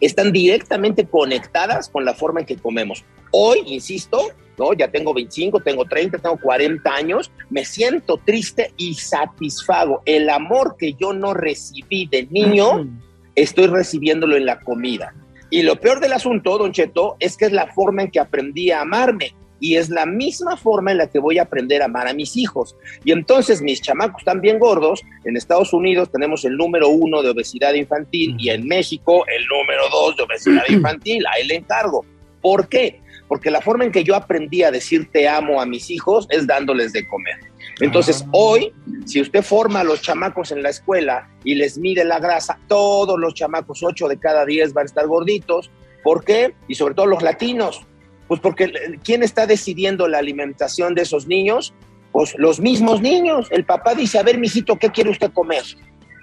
[0.00, 3.04] están directamente conectadas con la forma en que comemos.
[3.30, 4.72] Hoy, insisto, ¿no?
[4.72, 10.02] ya tengo 25, tengo 30, tengo 40 años, me siento triste y satisfago.
[10.04, 12.88] El amor que yo no recibí de niño,
[13.34, 15.14] estoy recibiéndolo en la comida.
[15.50, 18.70] Y lo peor del asunto, don Cheto, es que es la forma en que aprendí
[18.70, 19.34] a amarme.
[19.60, 22.36] Y es la misma forma en la que voy a aprender a amar a mis
[22.36, 22.76] hijos.
[23.04, 25.02] Y entonces mis chamacos están bien gordos.
[25.24, 29.88] En Estados Unidos tenemos el número uno de obesidad infantil y en México el número
[29.90, 31.24] dos de obesidad infantil.
[31.34, 32.04] Ahí le encargo.
[32.40, 33.00] ¿Por qué?
[33.26, 36.46] Porque la forma en que yo aprendí a decir te amo a mis hijos es
[36.46, 37.36] dándoles de comer.
[37.80, 38.72] Entonces, hoy,
[39.06, 43.18] si usted forma a los chamacos en la escuela y les mide la grasa, todos
[43.18, 45.70] los chamacos, 8 de cada 10 van a estar gorditos.
[46.02, 46.54] ¿Por qué?
[46.66, 47.86] Y sobre todo los latinos.
[48.28, 51.74] Pues porque eh, ¿quién está decidiendo la alimentación de esos niños?
[52.12, 53.48] Pues los mismos niños.
[53.50, 55.64] El papá dice, a ver, mijito, ¿qué quiere usted comer?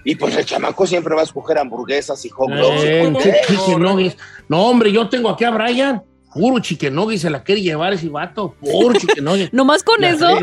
[0.04, 2.84] Y pues el chamaco siempre va a escoger hamburguesas y hot dogs.
[2.84, 4.16] y Eh.
[4.48, 6.04] No, hombre, yo tengo aquí a Brian.
[6.32, 8.56] Puro chicken nuggets se la quiere llevar ese vato.
[8.60, 9.52] Puro chicken nuggets.
[9.54, 10.38] ¿Nomás con La eso?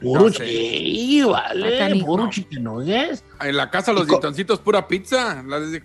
[0.00, 0.46] Puro No sé.
[0.46, 2.00] sí, vale.
[2.04, 2.30] Puro
[2.60, 3.24] nuggets.
[3.40, 5.42] En la casa los ditoncitos pura pizza.
[5.42, 5.82] De-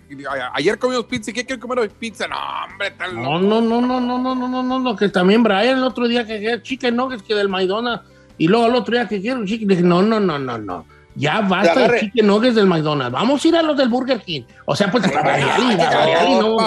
[0.54, 1.30] ayer comimos pizza.
[1.30, 1.88] ¿y ¿Qué quiero comer hoy?
[1.88, 2.26] Pizza.
[2.26, 5.42] No, hombre, tal No, no, no, no, no, no, no, no, no, no, que también
[5.42, 8.04] Brian el otro día que chicken nuggets que del McDonald's
[8.38, 10.86] y luego el otro día que quiero chicken, dije, no, no, no, no, no.
[11.14, 13.12] Ya basta de chicken nuggets del McDonald's.
[13.12, 14.42] Vamos a ir a los del Burger King.
[14.66, 16.58] O sea, pues para variar, y no.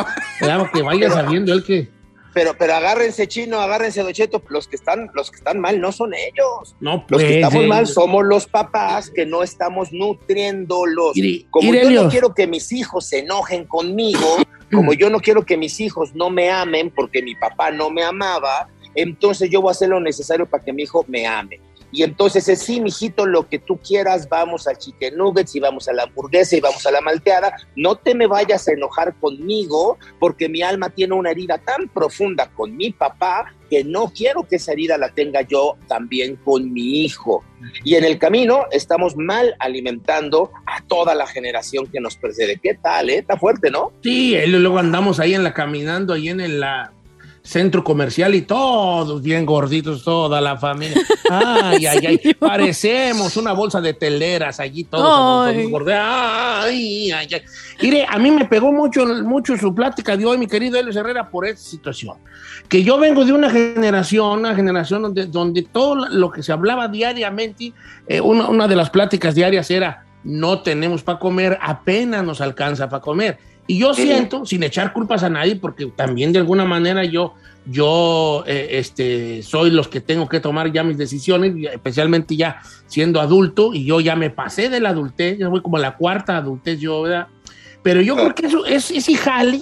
[0.41, 1.98] Ya, que vaya sabiendo él que.
[2.33, 4.41] Pero, pero agárrense, chino, agárrense, Don Cheto.
[4.49, 6.75] Los que están, los que están mal no son ellos.
[6.79, 11.15] No, Los que estamos eh, mal somos los papás que no estamos nutriéndolos.
[11.15, 14.37] Iri- como yo no quiero que mis hijos se enojen conmigo,
[14.71, 18.03] como yo no quiero que mis hijos no me amen porque mi papá no me
[18.03, 21.59] amaba, entonces yo voy a hacer lo necesario para que mi hijo me ame.
[21.91, 25.87] Y entonces es sí, mijito, lo que tú quieras, vamos al chicken nuggets y vamos
[25.87, 27.53] a la hamburguesa y vamos a la malteada.
[27.75, 32.49] No te me vayas a enojar conmigo porque mi alma tiene una herida tan profunda
[32.51, 37.03] con mi papá que no quiero que esa herida la tenga yo también con mi
[37.03, 37.43] hijo.
[37.83, 42.59] Y en el camino estamos mal alimentando a toda la generación que nos precede.
[42.61, 43.17] ¿Qué tal, eh?
[43.17, 43.91] Está fuerte, ¿no?
[44.01, 46.93] Sí, y luego andamos ahí en la caminando, ahí en la
[47.49, 51.01] centro comercial y todos bien gorditos, toda la familia.
[51.31, 52.33] Ay, ay, ay.
[52.33, 55.47] Parecemos una bolsa de teleras allí todos.
[55.47, 55.69] Ay.
[55.69, 55.93] gordos.
[55.95, 57.41] Ay, ay, ay.
[57.81, 61.29] Mire, a mí me pegó mucho, mucho su plática de hoy, mi querido Elios Herrera,
[61.29, 62.17] por esta situación.
[62.67, 66.87] Que yo vengo de una generación, una generación donde, donde todo lo que se hablaba
[66.87, 67.73] diariamente,
[68.07, 72.89] eh, una, una de las pláticas diarias era, no tenemos para comer, apenas nos alcanza
[72.89, 73.37] para comer.
[73.69, 77.35] Y yo siento, sin echar culpas a nadie, porque también de alguna manera yo,
[77.67, 83.21] yo eh, este, soy los que tengo que tomar ya mis decisiones, especialmente ya siendo
[83.21, 86.35] adulto, y yo ya me pasé de la adultez, ya voy como a la cuarta
[86.35, 87.27] adultez yo, ¿verdad?
[87.83, 89.61] Pero yo creo que eso es, es jale.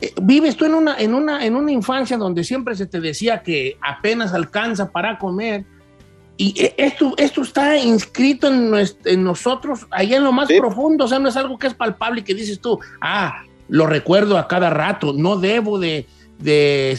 [0.00, 3.42] Eh, Vives tú en una, en, una, en una infancia donde siempre se te decía
[3.42, 5.66] que apenas alcanza para comer,
[6.36, 11.04] y eh, esto, esto está inscrito en, nues- en nosotros, allá en lo más profundo,
[11.04, 14.36] o sea, no es algo que es palpable y que dices tú, ah, lo recuerdo
[14.38, 16.06] a cada rato, no debo de,
[16.38, 16.98] de,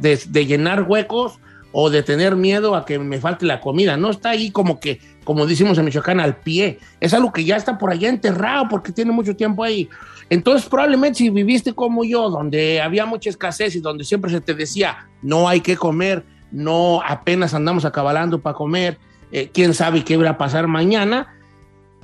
[0.00, 1.38] de, de llenar huecos
[1.72, 5.00] o de tener miedo a que me falte la comida, no está ahí como que,
[5.24, 8.92] como decimos en Michoacán, al pie, es algo que ya está por allá enterrado porque
[8.92, 9.88] tiene mucho tiempo ahí.
[10.30, 14.54] Entonces, probablemente si viviste como yo, donde había mucha escasez y donde siempre se te
[14.54, 18.98] decía, no hay que comer, no apenas andamos acabalando para comer,
[19.32, 21.32] eh, quién sabe qué va a pasar mañana.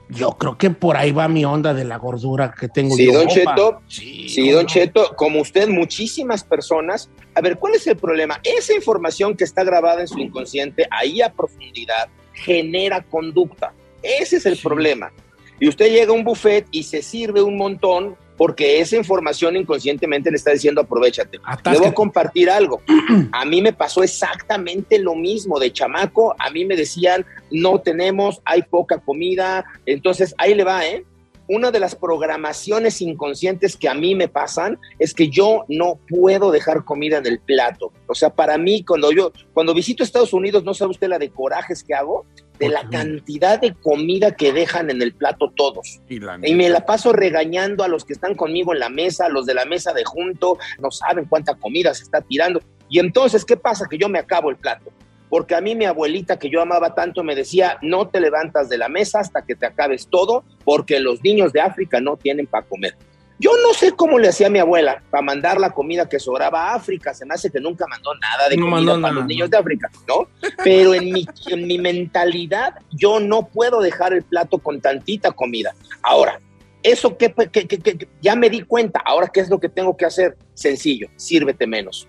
[0.09, 3.12] Yo creo que por ahí va mi onda de la gordura que tengo Sí, yo.
[3.14, 3.55] don compa.
[3.55, 3.80] Cheto.
[3.88, 7.09] Sí, don Cheto, como usted, muchísimas personas.
[7.34, 8.38] A ver, ¿cuál es el problema?
[8.43, 13.72] Esa información que está grabada en su inconsciente, ahí a profundidad, genera conducta.
[14.03, 15.12] Ese es el problema.
[15.59, 20.30] Y usted llega a un buffet y se sirve un montón porque esa información inconscientemente
[20.30, 21.39] le está diciendo aprovechate.
[21.64, 22.80] Voy a compartir algo.
[23.33, 26.35] A mí me pasó exactamente lo mismo de chamaco.
[26.39, 29.64] A mí me decían, no tenemos, hay poca comida.
[29.87, 31.05] Entonces, ahí le va, ¿eh?
[31.49, 36.51] Una de las programaciones inconscientes que a mí me pasan es que yo no puedo
[36.51, 37.93] dejar comida en el plato.
[38.07, 41.30] O sea, para mí, cuando yo, cuando visito Estados Unidos, no sabe usted la de
[41.30, 42.26] corajes que hago,
[42.59, 46.01] de la cantidad de comida que dejan en el plato todos.
[46.09, 49.28] Y Y me la paso regañando a los que están conmigo en la mesa, a
[49.28, 52.61] los de la mesa de junto, no saben cuánta comida se está tirando.
[52.88, 53.86] Y entonces, ¿qué pasa?
[53.88, 54.93] Que yo me acabo el plato.
[55.33, 58.76] Porque a mí mi abuelita, que yo amaba tanto, me decía, no te levantas de
[58.76, 62.66] la mesa hasta que te acabes todo, porque los niños de África no tienen para
[62.66, 62.95] comer.
[63.39, 66.74] Yo no sé cómo le hacía mi abuela para mandar la comida que sobraba a
[66.74, 67.14] África.
[67.14, 69.57] Se me hace que nunca mandó nada de No comida para nada, los niños de
[69.57, 70.28] África, ¿no?
[70.62, 75.74] Pero en mi, en mi mentalidad, yo no puedo dejar el plato con tantita comida.
[76.03, 76.41] Ahora,
[76.83, 79.01] eso que, que- que- que- ya me di cuenta.
[79.03, 80.37] Ahora, ¿qué es lo que tengo que hacer?
[80.53, 82.07] Sencillo, sírvete menos.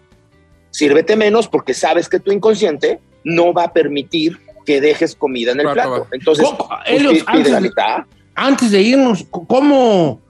[0.72, 5.60] Sírvete menos porque sabes que tu inconsciente no va a permitir que dejes comida en
[5.60, 6.08] el Plato plato.
[6.12, 7.98] Entonces, ¿Cómo- pues, Helios, pide antes la de- mitad.
[8.36, 10.22] Antes de irnos, ¿cómo,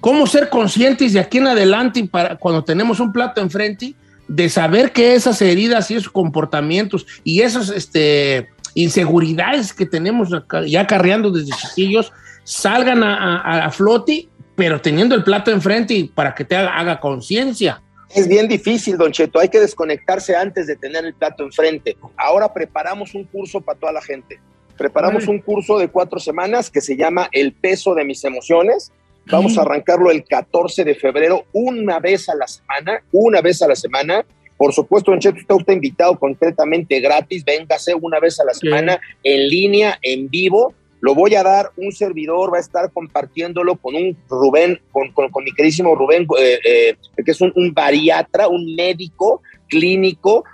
[0.00, 3.94] cómo ser conscientes de aquí en adelante para cuando tenemos un plato enfrente
[4.28, 10.64] de saber que esas heridas y esos comportamientos y esas este, inseguridades que tenemos acá-
[10.66, 12.12] ya carreando desde chiquillos
[12.44, 16.76] salgan a, a- a flote, pero teniendo el plato enfrente y para que te haga,
[16.78, 17.82] haga conciencia?
[18.14, 19.38] Es bien difícil, Don Cheto.
[19.38, 21.96] Hay que desconectarse antes de tener el plato enfrente.
[22.16, 24.40] Ahora preparamos un curso para toda la gente.
[24.76, 28.92] Preparamos un curso de cuatro semanas que se llama El peso de mis emociones.
[29.26, 33.68] Vamos a arrancarlo el 14 de febrero, una vez a la semana, una vez a
[33.68, 34.24] la semana.
[34.56, 37.44] Por supuesto, Don Cheto, está usted invitado completamente gratis.
[37.44, 40.74] Véngase una vez a la semana en línea, en vivo.
[41.00, 45.30] Lo voy a dar, un servidor va a estar compartiéndolo con un Rubén, con, con-
[45.30, 50.44] con mi queridísimo Rubén, eh, eh, que es un, un bariatra, un médico clínico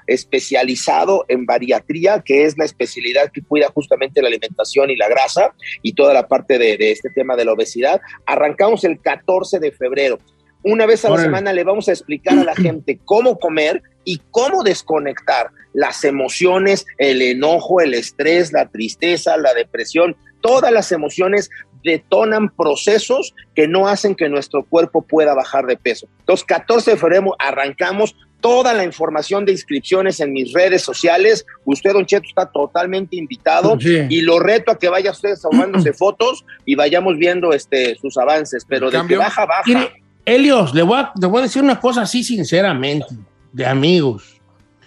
[0.41, 5.55] especializado en bariatría, que es la especialidad que cuida justamente la alimentación y la grasa
[5.83, 8.01] y toda la parte de, de este tema de la obesidad.
[8.27, 10.19] Arrancamos el 14 de febrero.
[10.63, 14.21] Una vez a la semana le vamos a explicar a la gente cómo comer y
[14.31, 20.17] cómo desconectar las emociones, el enojo, el estrés, la tristeza, la depresión,
[20.47, 21.51] todas las emociones
[21.85, 26.09] detonan procesos que no hacen que nuestro cuerpo pueda bajar de peso.
[26.21, 31.47] Entonces, 14 de febrero arrancamos toda la información de inscripciones en mis redes sociales.
[31.65, 34.07] Usted, Don Cheto, está totalmente invitado Sí.
[34.09, 38.65] y lo reto a que vaya usted tomándose fotos y vayamos viendo este, sus avances,
[38.69, 39.63] pero de que baja, baja.
[39.67, 43.07] Mire, Helios, le voy, a, le voy a decir una cosa así sinceramente,
[43.53, 44.41] de amigos.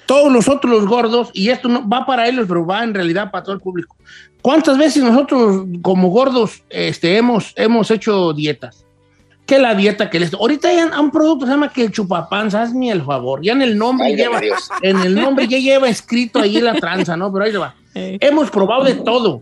[0.06, 3.44] todos nosotros los gordos, y esto no va para ellos, pero va en realidad para
[3.44, 3.96] todo el público.
[4.42, 8.86] ¿Cuántas veces nosotros como gordos este, hemos, hemos hecho dietas?
[9.46, 10.34] Que la dieta que les...
[10.34, 13.42] Ahorita hay un- producto que se llama que el chupapanza, hazme el favor.
[13.44, 14.70] Ya en el nombre Válgame lleva, Dios.
[14.82, 17.34] en el nombre ya lleva escrito ahí la tranza, ¿no?
[17.34, 17.76] Pero ahí va.
[17.96, 19.42] Hemos probado de todo.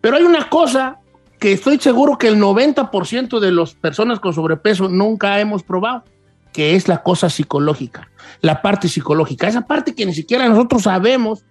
[0.00, 0.98] Pero hay una cosa
[1.38, 6.04] que estoy seguro que el 90% de las personas con sobrepeso nunca hemos probado,
[6.52, 8.08] que es la cosa psicológica,
[8.42, 11.44] la parte psicológica, esa parte que ni siquiera nosotros sabemos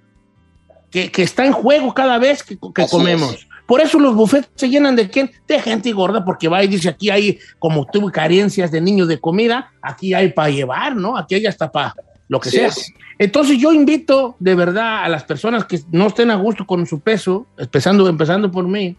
[0.96, 3.34] que, que está en juego cada vez que, comemos.
[3.34, 3.48] es.
[3.66, 5.30] Por eso los buffets se llenan de quién?
[5.46, 9.20] De gente gorda, porque va y dice aquí hay, como tuve carencias de niños de
[9.20, 11.18] comida, aquí hay para llevar, ¿no?
[11.18, 11.94] Aquí hay hasta para
[12.30, 12.68] lo que sea.
[12.68, 12.94] es.
[13.20, 17.02] Entonces yo invito de verdad a las personas que no estén a gusto con su
[17.02, 18.96] peso, empezando, empezando por mí,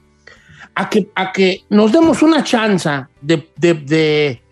[0.74, 2.90] a que, a que nos demos una chance
[3.22, 4.42] de, de, de,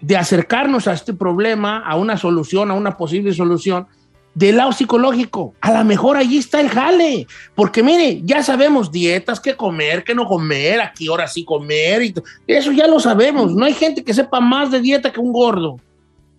[0.00, 3.88] de acercarnos a este problema, a una solución, a una posible solución,
[4.34, 5.54] del lado psicológico.
[5.60, 7.26] A lo mejor allí está el jale.
[7.54, 12.02] Porque mire, ya sabemos dietas, qué comer, qué no comer, a qué hora sí comer.
[12.02, 12.14] Y
[12.46, 13.54] eso ya lo sabemos.
[13.54, 15.78] No hay gente que sepa más de dieta que un gordo.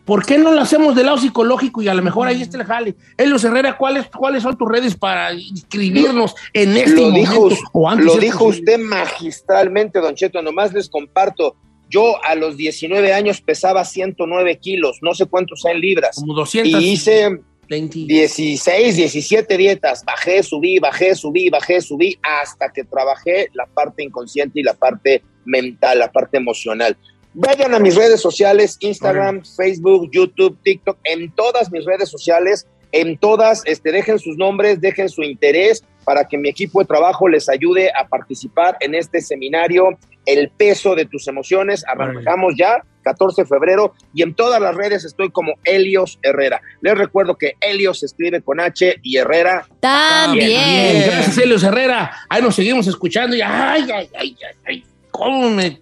[0.06, 2.66] ¿Por qué no lo hacemos del lado psicológico y a lo mejor ahí está el
[2.66, 2.96] jale?
[3.18, 7.50] Elios Herrera, ¿cuáles, ¿cuáles son tus redes para inscribirnos en este lo momento?
[7.50, 8.76] dijo, o antes lo dijo posible?
[8.76, 10.44] usted magistralmente, Don Cheto.
[10.44, 11.56] Nomás les comparto.
[11.90, 16.16] Yo a los 19 años pesaba 109 kilos, no sé cuántos en libras.
[16.16, 16.82] Como 200.
[16.82, 18.06] Y hice 20.
[18.08, 20.04] 16, 17 dietas.
[20.06, 25.24] Bajé, subí, bajé, subí, bajé, subí, hasta que trabajé la parte inconsciente y la parte
[25.46, 26.98] mental, la parte emocional.
[27.34, 33.18] Vayan a mis redes sociales, Instagram, Facebook, YouTube, TikTok, en todas mis redes sociales, en
[33.18, 37.50] todas, este, dejen sus nombres, dejen su interés para que mi equipo de trabajo les
[37.50, 41.84] ayude a participar en este seminario, El peso de tus emociones.
[41.88, 46.62] Arrancamos ya, 14 de febrero, y en todas las redes estoy como Helios Herrera.
[46.82, 49.68] Les recuerdo que Helios se escribe con H y Herrera.
[49.80, 50.48] También.
[50.48, 52.12] Bien, gracias, Helios Herrera.
[52.30, 55.80] Ahí nos seguimos escuchando y ay, ay, ay, ay, ay, cómo me,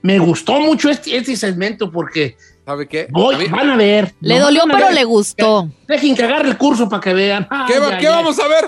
[0.00, 3.08] me gustó mucho este, este segmento porque ¿Sabe qué?
[3.10, 4.12] voy, A van a ver.
[4.20, 4.94] Le No, dolió, pero ver.
[4.94, 5.68] le gustó.
[5.88, 7.46] Dejen que agarre el curso para que vean.
[7.66, 8.64] ¿Qué, va- Ay, qué ay, vamos a ver?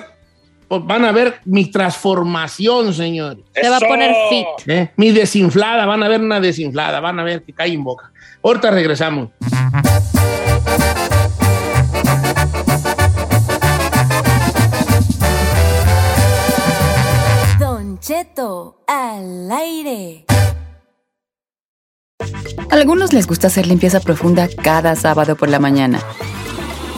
[0.74, 3.44] Pues van a ver mi transformación, señores.
[3.54, 4.68] Se va a poner fit.
[4.68, 4.90] ¿Eh?
[4.96, 8.10] Mi desinflada, van a ver una desinflada, van a ver que cae en boca.
[8.42, 9.28] Ahorita regresamos.
[17.60, 20.24] Don Cheto al aire.
[22.68, 26.00] A algunos les gusta hacer limpieza profunda cada sábado por la mañana.